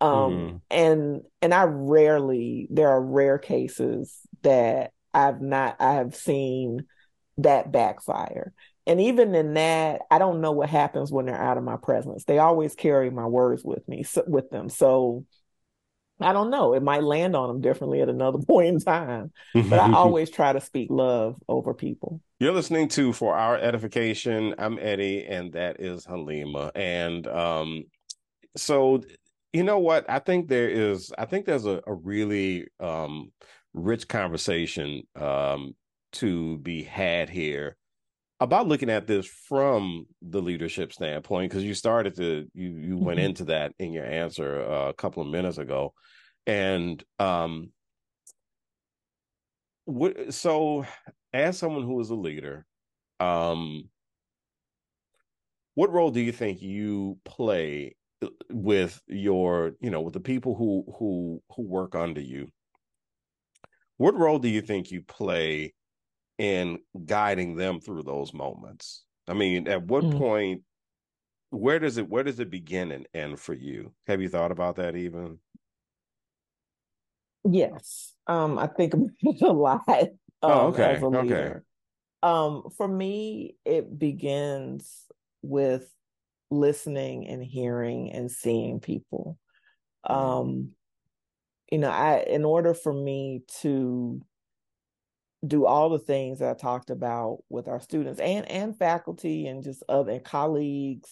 Um, 0.00 0.10
mm. 0.10 0.60
and 0.70 1.22
and 1.40 1.54
I 1.54 1.64
rarely 1.64 2.68
there 2.70 2.90
are 2.90 3.00
rare 3.00 3.38
cases 3.38 4.18
that 4.42 4.92
I've 5.14 5.40
not 5.40 5.76
I 5.80 5.94
have 5.94 6.14
seen 6.14 6.86
that 7.38 7.72
backfire. 7.72 8.52
And 8.86 9.00
even 9.00 9.34
in 9.34 9.54
that, 9.54 10.02
I 10.10 10.18
don't 10.18 10.40
know 10.40 10.52
what 10.52 10.68
happens 10.68 11.10
when 11.10 11.26
they're 11.26 11.40
out 11.40 11.56
of 11.56 11.64
my 11.64 11.76
presence. 11.76 12.24
They 12.24 12.38
always 12.38 12.74
carry 12.74 13.10
my 13.10 13.26
words 13.26 13.64
with 13.64 13.86
me, 13.88 14.02
so, 14.02 14.22
with 14.26 14.50
them. 14.50 14.68
So 14.68 15.24
I 16.20 16.32
don't 16.32 16.50
know. 16.50 16.74
It 16.74 16.82
might 16.82 17.02
land 17.02 17.34
on 17.34 17.48
them 17.48 17.60
differently 17.60 18.02
at 18.02 18.08
another 18.08 18.38
point 18.46 18.68
in 18.68 18.80
time. 18.80 19.32
But 19.54 19.80
I 19.80 19.92
always 19.94 20.30
try 20.30 20.52
to 20.52 20.60
speak 20.60 20.88
love 20.90 21.36
over 21.48 21.72
people. 21.72 22.20
You're 22.38 22.52
listening 22.52 22.88
to 22.88 23.12
For 23.12 23.34
Our 23.34 23.56
Edification. 23.56 24.54
I'm 24.58 24.78
Eddie, 24.78 25.24
and 25.24 25.52
that 25.54 25.80
is 25.80 26.04
Halima. 26.04 26.70
And 26.74 27.26
um, 27.26 27.84
so, 28.56 29.02
you 29.52 29.62
know 29.62 29.78
what? 29.78 30.04
I 30.10 30.18
think 30.18 30.48
there 30.48 30.68
is, 30.68 31.10
I 31.16 31.24
think 31.24 31.46
there's 31.46 31.66
a, 31.66 31.80
a 31.86 31.94
really 31.94 32.66
um, 32.80 33.32
rich 33.72 34.08
conversation 34.08 35.04
um, 35.16 35.74
to 36.12 36.58
be 36.58 36.82
had 36.82 37.30
here 37.30 37.76
about 38.40 38.66
looking 38.66 38.90
at 38.90 39.06
this 39.06 39.26
from 39.26 40.06
the 40.22 40.42
leadership 40.42 40.92
standpoint 40.92 41.50
because 41.50 41.64
you 41.64 41.74
started 41.74 42.16
to 42.16 42.46
you 42.52 42.70
you 42.70 42.98
went 42.98 43.18
mm-hmm. 43.18 43.26
into 43.26 43.44
that 43.44 43.72
in 43.78 43.92
your 43.92 44.04
answer 44.04 44.62
uh, 44.62 44.88
a 44.88 44.94
couple 44.94 45.22
of 45.22 45.28
minutes 45.28 45.58
ago 45.58 45.92
and 46.46 47.02
um 47.18 47.70
what 49.84 50.32
so 50.34 50.84
as 51.32 51.58
someone 51.58 51.84
who 51.84 52.00
is 52.00 52.10
a 52.10 52.14
leader 52.14 52.66
um 53.20 53.88
what 55.74 55.92
role 55.92 56.10
do 56.10 56.20
you 56.20 56.32
think 56.32 56.60
you 56.60 57.18
play 57.24 57.94
uh, 58.22 58.28
with 58.50 59.00
your 59.06 59.72
you 59.80 59.90
know 59.90 60.00
with 60.00 60.14
the 60.14 60.20
people 60.20 60.54
who 60.56 60.84
who 60.98 61.40
who 61.54 61.62
work 61.62 61.94
under 61.94 62.20
you 62.20 62.48
what 63.96 64.16
role 64.16 64.40
do 64.40 64.48
you 64.48 64.60
think 64.60 64.90
you 64.90 65.02
play 65.02 65.72
in 66.38 66.78
guiding 67.06 67.56
them 67.56 67.80
through 67.80 68.02
those 68.02 68.32
moments? 68.32 69.04
I 69.28 69.34
mean, 69.34 69.68
at 69.68 69.82
what 69.84 70.04
mm. 70.04 70.18
point 70.18 70.62
where 71.50 71.78
does 71.78 71.98
it 71.98 72.08
where 72.08 72.24
does 72.24 72.40
it 72.40 72.50
begin 72.50 72.90
and 72.90 73.06
end 73.14 73.38
for 73.38 73.54
you? 73.54 73.92
Have 74.06 74.20
you 74.20 74.28
thought 74.28 74.50
about 74.50 74.76
that 74.76 74.96
even? 74.96 75.38
Yes. 77.44 78.12
Um, 78.26 78.58
I 78.58 78.66
think 78.66 78.94
a 79.42 79.46
lot 79.46 79.82
um, 80.44 80.50
oh, 80.50 80.66
okay. 80.68 81.00
Okay. 81.02 81.54
Um, 82.22 82.64
for 82.76 82.86
me, 82.86 83.56
it 83.64 83.98
begins 83.98 85.06
with 85.42 85.90
listening 86.50 87.28
and 87.28 87.42
hearing 87.42 88.12
and 88.12 88.30
seeing 88.30 88.80
people. 88.80 89.38
Mm. 90.06 90.14
Um, 90.14 90.70
you 91.70 91.78
know, 91.78 91.90
I 91.90 92.24
in 92.26 92.44
order 92.44 92.74
for 92.74 92.92
me 92.92 93.42
to 93.60 94.20
do 95.46 95.66
all 95.66 95.90
the 95.90 95.98
things 95.98 96.38
that 96.38 96.50
I 96.50 96.54
talked 96.54 96.90
about 96.90 97.38
with 97.48 97.68
our 97.68 97.80
students 97.80 98.20
and 98.20 98.48
and 98.50 98.78
faculty 98.78 99.46
and 99.46 99.62
just 99.62 99.82
other 99.88 100.18
colleagues, 100.18 101.10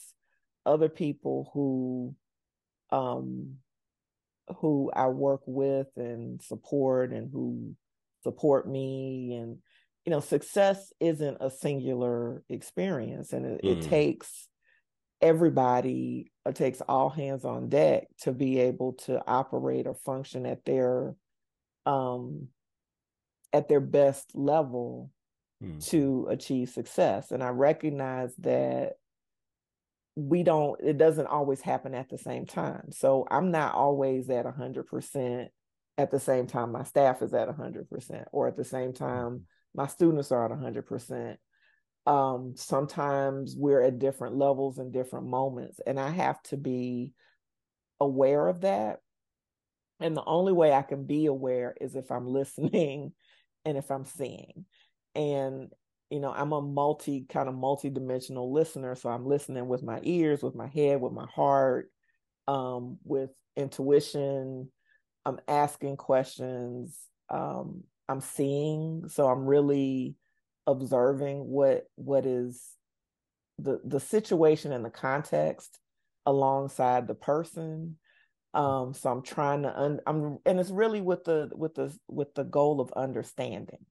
other 0.64 0.88
people 0.88 1.51
who 1.53 2.14
um 2.97 3.57
who 4.61 4.90
I 4.95 5.07
work 5.09 5.42
with 5.47 5.88
and 5.97 6.42
support 6.42 7.12
and 7.12 7.31
who 7.33 7.75
support 8.23 8.68
me 8.68 9.35
and 9.35 9.59
you 10.05 10.11
know 10.11 10.21
success 10.21 10.92
isn't 11.01 11.38
a 11.40 11.51
singular 11.51 12.42
experience 12.49 13.33
and 13.33 13.47
it, 13.47 13.62
mm. 13.62 13.77
it 13.79 13.88
takes 13.88 14.49
everybody 15.21 16.33
it 16.45 16.57
takes 16.57 16.81
all 16.83 17.09
hands 17.09 17.45
on 17.45 17.68
deck 17.68 18.09
to 18.21 18.33
be 18.33 18.59
able 18.61 18.95
to 18.95 19.23
operate 19.27 19.87
or 19.87 19.95
function 19.95 20.45
at 20.47 20.64
their 20.64 21.14
um 21.87 22.49
at 23.53 23.69
their 23.69 23.81
best 23.81 24.31
level 24.35 25.11
mm. 25.62 25.85
to 25.88 26.27
achieve 26.31 26.71
success. 26.71 27.31
And 27.31 27.43
I 27.43 27.49
recognize 27.49 28.35
that 28.37 28.95
we 30.15 30.43
don't, 30.43 30.79
it 30.83 30.99
doesn't 30.99 31.27
always 31.27 31.61
happen 31.61 31.95
at 31.95 32.09
the 32.09 32.19
same 32.19 32.47
time. 32.47 32.93
So 32.93 33.27
I'm 33.31 33.51
not 33.51 33.75
always 33.75 34.29
at 34.31 34.45
100% 34.45 35.49
at 35.99 36.11
the 36.11 36.21
same 36.21 36.47
time 36.47 36.73
my 36.73 36.85
staff 36.85 37.23
is 37.23 37.35
at 37.35 37.49
100%, 37.49 38.25
or 38.33 38.49
at 38.49 38.57
the 38.57 38.65
same 38.65 38.93
time 38.93 39.31
hmm. 39.31 39.38
my 39.75 39.87
students 39.87 40.33
are 40.33 40.45
at 40.45 40.59
100%. 40.59 41.37
Um, 42.05 42.55
sometimes 42.57 43.55
we're 43.57 43.83
at 43.83 43.99
different 43.99 44.37
levels 44.37 44.79
and 44.79 44.93
different 44.93 45.27
moments, 45.27 45.81
and 45.87 46.01
I 46.01 46.11
have 46.11 46.43
to 46.45 46.57
be 46.57 47.12
aware 48.01 48.49
of 48.49 48.62
that. 48.62 48.99
And 50.01 50.17
the 50.17 50.25
only 50.25 50.53
way 50.53 50.73
I 50.73 50.83
can 50.83 51.05
be 51.05 51.27
aware 51.27 51.77
is 51.81 51.95
if 51.95 52.11
I'm 52.11 52.27
listening 52.33 53.12
and 53.64 53.77
if 53.77 53.90
I'm 53.90 54.05
seeing. 54.05 54.64
And, 55.14 55.70
you 56.11 56.20
know, 56.20 56.33
I'm 56.33 56.53
a 56.53 56.61
multi 56.61 57.27
kind 57.29 57.48
of 57.48 57.55
multi-dimensional 57.55 58.53
listener. 58.53 58.94
So 58.94 59.09
I'm 59.09 59.27
listening 59.27 59.66
with 59.66 59.83
my 59.83 60.01
ears, 60.03 60.42
with 60.42 60.55
my 60.55 60.68
head, 60.68 61.01
with 61.01 61.12
my 61.12 61.27
heart, 61.35 61.90
um, 62.48 62.98
with 63.05 63.31
intuition. 63.57 64.70
I'm 65.25 65.38
asking 65.48 65.96
questions. 65.96 66.98
Um, 67.31 67.85
I'm 68.09 68.20
seeing. 68.20 69.09
So 69.09 69.29
I'm 69.29 69.46
really 69.46 70.16
observing 70.66 71.40
what 71.40 71.85
what 71.96 72.25
is 72.25 72.62
the 73.59 73.81
the 73.85 74.01
situation 74.01 74.72
and 74.72 74.85
the 74.85 74.90
context 74.90 75.79
alongside 76.25 77.07
the 77.07 77.14
person 77.14 77.96
um 78.55 78.93
so 78.93 79.11
i'm 79.11 79.23
trying 79.23 79.62
to 79.62 79.81
un- 79.81 80.01
i'm 80.07 80.38
and 80.45 80.61
it's 80.61 80.71
really 80.71 81.01
with 81.01 81.25
the 81.25 81.51
with 81.55 81.75
the 81.75 81.97
with 82.09 82.35
the 82.35 82.45
goal 82.45 82.81
of 82.81 82.93
understanding. 82.93 83.85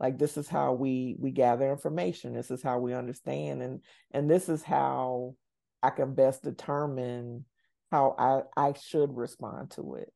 Like 0.00 0.18
this 0.18 0.36
is 0.36 0.48
how 0.48 0.74
we 0.74 1.16
we 1.18 1.30
gather 1.30 1.70
information. 1.70 2.32
This 2.32 2.50
is 2.50 2.62
how 2.62 2.78
we 2.78 2.94
understand 2.94 3.62
and 3.62 3.80
and 4.12 4.30
this 4.30 4.48
is 4.48 4.62
how 4.62 5.34
i 5.82 5.90
can 5.90 6.14
best 6.14 6.42
determine 6.42 7.44
how 7.90 8.14
i 8.18 8.68
i 8.68 8.72
should 8.74 9.16
respond 9.16 9.70
to 9.72 9.96
it. 9.96 10.12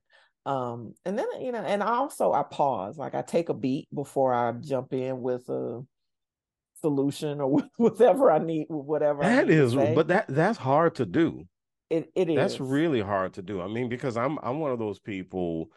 Um 0.47 0.95
and 1.05 1.19
then 1.19 1.27
you 1.41 1.53
know 1.53 1.63
and 1.63 1.83
also 1.83 2.33
i 2.33 2.43
pause. 2.43 2.97
Like 2.97 3.15
i 3.15 3.23
take 3.23 3.49
a 3.49 3.55
beat 3.55 3.89
before 3.95 4.33
i 4.35 4.53
jump 4.53 4.93
in 4.93 5.21
with 5.21 5.49
a 5.49 5.83
solution 6.81 7.41
or 7.41 7.63
whatever 7.77 8.31
i 8.31 8.39
need 8.39 8.67
whatever 8.69 9.23
that 9.23 9.49
is 9.49 9.73
but 9.95 10.09
that 10.09 10.27
that's 10.29 10.59
hard 10.59 10.97
to 10.97 11.07
do 11.07 11.47
it, 11.93 12.11
it 12.15 12.31
is. 12.31 12.37
That's 12.37 12.61
really 12.61 13.01
hard 13.01 13.35
to 13.35 13.43
do. 13.43 13.61
I 13.61 13.69
mean, 13.69 13.89
because 13.89 14.17
I'm 14.17 14.39
I'm 14.43 14.61
one 14.61 14.73
of 14.73 14.79
those 14.79 14.99
people, 14.99 15.71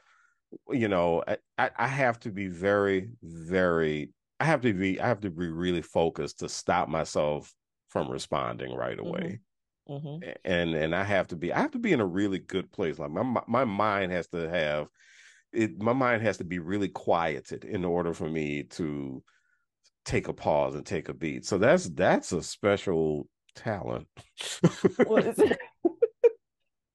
you 0.69 0.87
know, 0.87 1.23
I, 1.57 1.69
I 1.77 1.87
have 1.87 2.19
to 2.21 2.31
be 2.31 2.47
very, 2.47 3.09
very 3.21 4.11
I 4.39 4.45
have 4.45 4.61
to 4.61 4.73
be 4.73 4.99
I 4.99 5.07
have 5.07 5.21
to 5.21 5.29
be 5.29 5.47
really 5.47 5.81
focused 5.81 6.39
to 6.39 6.49
stop 6.49 6.89
myself 6.89 7.53
from 7.89 8.09
responding 8.09 8.73
right 8.75 8.99
away. 8.99 9.39
Mm-hmm. 9.89 10.07
Mm-hmm. 10.07 10.29
And 10.43 10.73
and 10.73 10.95
I 10.95 11.03
have 11.03 11.27
to 11.27 11.35
be 11.35 11.53
I 11.53 11.59
have 11.59 11.71
to 11.71 11.79
be 11.79 11.93
in 11.93 12.01
a 12.01 12.05
really 12.05 12.39
good 12.39 12.71
place. 12.71 12.99
Like 12.99 13.11
my 13.11 13.41
my 13.47 13.65
mind 13.65 14.11
has 14.11 14.27
to 14.29 14.49
have 14.49 14.87
it 15.53 15.79
my 15.81 15.93
mind 15.93 16.21
has 16.23 16.37
to 16.37 16.43
be 16.43 16.59
really 16.59 16.89
quieted 16.89 17.63
in 17.65 17.85
order 17.85 18.13
for 18.13 18.27
me 18.27 18.63
to 18.63 19.23
take 20.03 20.27
a 20.27 20.33
pause 20.33 20.75
and 20.75 20.85
take 20.85 21.07
a 21.07 21.13
beat. 21.13 21.45
So 21.45 21.57
that's 21.57 21.89
that's 21.89 22.31
a 22.31 22.43
special 22.43 23.27
talent. 23.55 24.07
well, 25.07 25.33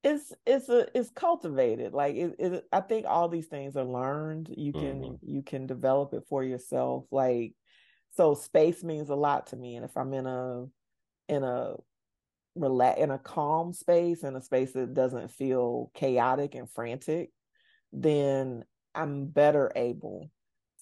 it's 0.03 0.33
it's 0.47 0.69
a 0.69 0.87
it's 0.97 1.11
cultivated 1.11 1.93
like 1.93 2.15
it, 2.15 2.35
it, 2.39 2.65
i 2.73 2.81
think 2.81 3.05
all 3.07 3.29
these 3.29 3.47
things 3.47 3.77
are 3.77 3.85
learned 3.85 4.53
you 4.57 4.73
can 4.73 5.03
mm-hmm. 5.03 5.15
you 5.23 5.43
can 5.43 5.67
develop 5.67 6.15
it 6.15 6.25
for 6.29 6.43
yourself 6.43 7.05
like 7.11 7.55
so 8.17 8.35
space 8.35 8.83
means 8.83 9.11
a 9.11 9.15
lot 9.15 9.49
to 9.49 9.57
me 9.57 9.77
and 9.77 9.85
if 9.85 9.97
i'm 9.97 10.15
in 10.15 10.27
a 10.27 10.65
in 11.29 11.43
a 11.43 11.75
relax 12.57 12.99
in 12.99 13.11
a 13.11 13.19
calm 13.19 13.73
space 13.73 14.23
in 14.23 14.35
a 14.37 14.43
space 14.43 14.73
that 14.73 14.95
doesn't 14.95 15.31
feel 15.31 15.91
chaotic 15.95 16.55
and 16.55 16.71
frantic 16.71 17.31
then 17.93 18.65
i'm 18.95 19.27
better 19.27 19.71
able 19.77 20.31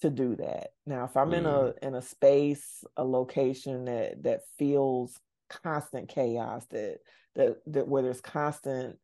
to 0.01 0.09
do 0.09 0.35
that 0.37 0.69
now 0.85 1.03
if 1.03 1.17
i'm 1.17 1.31
mm. 1.31 1.37
in 1.39 1.45
a 1.45 1.49
mm-hmm. 1.49 1.87
in 1.87 1.93
a 1.93 2.01
space 2.01 2.85
a 2.95 3.03
location 3.03 3.85
that 3.85 4.23
that 4.23 4.39
feels 4.57 5.19
constant 5.49 6.07
chaos 6.07 6.65
that 6.69 6.99
that 7.35 7.57
that 7.67 7.87
where 7.87 8.01
there's 8.01 8.21
constant 8.21 8.97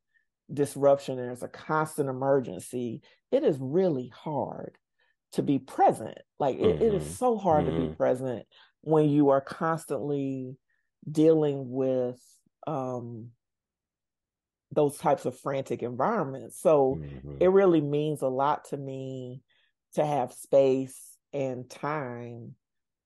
disruption 0.53 1.17
and 1.17 1.27
there's 1.27 1.43
a 1.43 1.47
constant 1.47 2.09
emergency, 2.09 3.01
it 3.31 3.43
is 3.43 3.57
really 3.59 4.11
hard 4.15 4.77
to 5.33 5.43
be 5.43 5.59
present. 5.59 6.17
Like 6.39 6.57
mm-hmm. 6.57 6.65
it, 6.65 6.81
it 6.81 6.93
is 6.93 7.03
mm-hmm. 7.03 7.13
so 7.13 7.37
hard 7.37 7.65
mm-hmm. 7.65 7.73
to 7.73 7.81
be 7.81 7.87
mm-hmm. 7.87 7.95
present 7.95 8.45
when 8.81 9.09
you 9.09 9.29
are 9.29 9.41
constantly 9.41 10.57
dealing 11.09 11.69
with 11.69 12.19
um 12.67 13.29
those 14.71 14.97
types 14.97 15.25
of 15.25 15.39
frantic 15.39 15.83
environments. 15.83 16.59
So 16.59 16.99
mm-hmm. 16.99 17.37
it 17.39 17.47
really 17.47 17.81
means 17.81 18.21
a 18.21 18.27
lot 18.27 18.65
to 18.69 18.77
me 18.77 19.41
to 19.93 20.05
have 20.05 20.33
space 20.33 20.99
and 21.33 21.69
time 21.69 22.55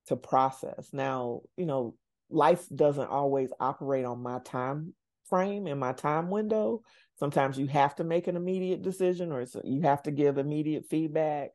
to 0.07 0.15
process. 0.15 0.89
Now, 0.91 1.41
you 1.57 1.65
know, 1.65 1.95
life 2.29 2.65
doesn't 2.73 3.09
always 3.09 3.51
operate 3.59 4.05
on 4.05 4.23
my 4.23 4.39
time 4.39 4.93
frame 5.29 5.67
and 5.67 5.79
my 5.79 5.93
time 5.93 6.29
window. 6.29 6.81
Sometimes 7.17 7.57
you 7.57 7.67
have 7.67 7.95
to 7.95 8.03
make 8.03 8.27
an 8.27 8.35
immediate 8.35 8.81
decision 8.81 9.31
or 9.31 9.45
you 9.63 9.81
have 9.81 10.03
to 10.03 10.11
give 10.11 10.37
immediate 10.37 10.85
feedback. 10.89 11.51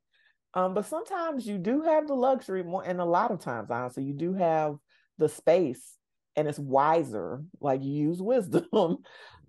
Um, 0.55 0.75
but 0.75 0.87
sometimes 0.87 1.47
you 1.47 1.59
do 1.59 1.83
have 1.83 2.07
the 2.07 2.15
luxury, 2.15 2.63
more, 2.63 2.85
and 2.85 3.01
a 3.01 3.05
lot 3.05 3.33
of 3.33 3.41
times, 3.41 3.71
honestly, 3.71 4.05
you 4.05 4.15
do 4.15 4.35
have 4.35 4.77
the 5.19 5.29
space, 5.29 5.99
and 6.37 6.47
it's 6.47 6.59
wiser. 6.59 7.43
Like 7.61 7.83
you 7.83 7.93
use 7.93 8.23
wisdom, 8.23 8.65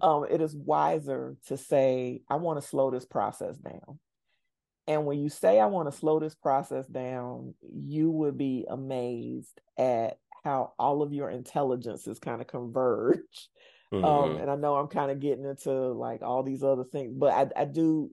um, 0.01 0.25
it 0.29 0.41
is 0.41 0.55
wiser 0.55 1.37
to 1.47 1.57
say, 1.57 2.21
"I 2.27 2.37
want 2.37 2.59
to 2.59 2.67
slow 2.67 2.89
this 2.89 3.05
process 3.05 3.55
down." 3.57 3.99
And 4.87 5.05
when 5.05 5.19
you 5.19 5.29
say, 5.29 5.59
"I 5.59 5.67
want 5.67 5.91
to 5.91 5.97
slow 5.97 6.19
this 6.19 6.33
process 6.33 6.87
down," 6.87 7.53
you 7.61 8.09
would 8.09 8.37
be 8.37 8.65
amazed 8.67 9.61
at 9.77 10.17
how 10.43 10.73
all 10.79 11.03
of 11.03 11.13
your 11.13 11.29
intelligences 11.29 12.19
kind 12.19 12.41
of 12.41 12.47
converge. 12.47 13.49
Mm-hmm. 13.93 14.05
Um, 14.05 14.37
and 14.37 14.49
I 14.49 14.55
know 14.55 14.75
I'm 14.75 14.87
kind 14.87 15.11
of 15.11 15.19
getting 15.19 15.45
into 15.45 15.71
like 15.71 16.21
all 16.21 16.43
these 16.43 16.63
other 16.63 16.83
things, 16.83 17.13
but 17.15 17.31
I, 17.31 17.61
I 17.61 17.65
do 17.65 18.11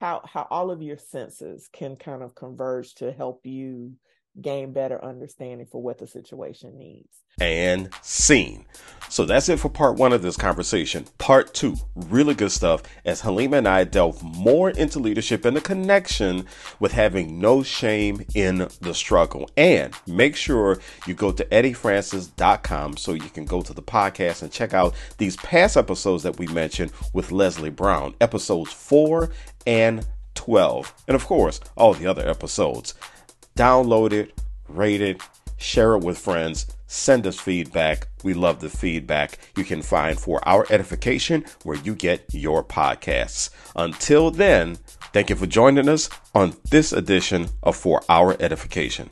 how 0.00 0.22
how 0.24 0.46
all 0.50 0.70
of 0.70 0.82
your 0.82 0.98
senses 0.98 1.68
can 1.72 1.96
kind 1.96 2.22
of 2.22 2.34
converge 2.34 2.94
to 2.96 3.12
help 3.12 3.46
you 3.46 3.92
gain 4.40 4.72
better 4.72 5.02
understanding 5.04 5.66
for 5.66 5.80
what 5.82 5.98
the 5.98 6.06
situation 6.06 6.76
needs. 6.78 7.22
And 7.40 7.90
scene. 8.02 8.64
So 9.08 9.24
that's 9.24 9.48
it 9.48 9.60
for 9.60 9.68
part 9.68 9.96
one 9.96 10.12
of 10.12 10.22
this 10.22 10.36
conversation. 10.36 11.06
Part 11.18 11.54
two, 11.54 11.76
really 11.94 12.34
good 12.34 12.50
stuff 12.50 12.82
as 13.04 13.20
Halima 13.20 13.58
and 13.58 13.68
I 13.68 13.84
delve 13.84 14.22
more 14.22 14.70
into 14.70 14.98
leadership 14.98 15.44
and 15.44 15.56
the 15.56 15.60
connection 15.60 16.46
with 16.80 16.92
having 16.92 17.40
no 17.40 17.62
shame 17.62 18.24
in 18.34 18.68
the 18.80 18.94
struggle. 18.94 19.50
And 19.56 19.94
make 20.06 20.36
sure 20.36 20.80
you 21.06 21.14
go 21.14 21.32
to 21.32 21.44
eddiefrancis.com 21.44 22.96
so 22.96 23.12
you 23.12 23.30
can 23.30 23.44
go 23.44 23.62
to 23.62 23.72
the 23.72 23.82
podcast 23.82 24.42
and 24.42 24.50
check 24.50 24.74
out 24.74 24.94
these 25.18 25.36
past 25.36 25.76
episodes 25.76 26.22
that 26.22 26.38
we 26.38 26.46
mentioned 26.48 26.92
with 27.12 27.32
Leslie 27.32 27.70
Brown, 27.70 28.14
episodes 28.20 28.72
four 28.72 29.30
and 29.66 30.06
12. 30.34 30.92
And 31.08 31.14
of 31.14 31.24
course, 31.24 31.60
all 31.76 31.94
the 31.94 32.06
other 32.06 32.28
episodes. 32.28 32.94
Download 33.56 34.12
it, 34.12 34.40
rate 34.68 35.00
it, 35.00 35.20
share 35.56 35.94
it 35.94 36.02
with 36.02 36.18
friends, 36.18 36.66
send 36.86 37.26
us 37.26 37.38
feedback. 37.38 38.08
We 38.22 38.34
love 38.34 38.60
the 38.60 38.68
feedback 38.68 39.38
you 39.56 39.64
can 39.64 39.82
find 39.82 40.18
for 40.18 40.46
our 40.46 40.66
edification 40.70 41.44
where 41.62 41.78
you 41.78 41.94
get 41.94 42.24
your 42.32 42.64
podcasts. 42.64 43.50
Until 43.76 44.30
then, 44.30 44.76
thank 45.12 45.30
you 45.30 45.36
for 45.36 45.46
joining 45.46 45.88
us 45.88 46.08
on 46.34 46.56
this 46.70 46.92
edition 46.92 47.48
of 47.62 47.76
For 47.76 48.02
Our 48.08 48.36
Edification. 48.40 49.10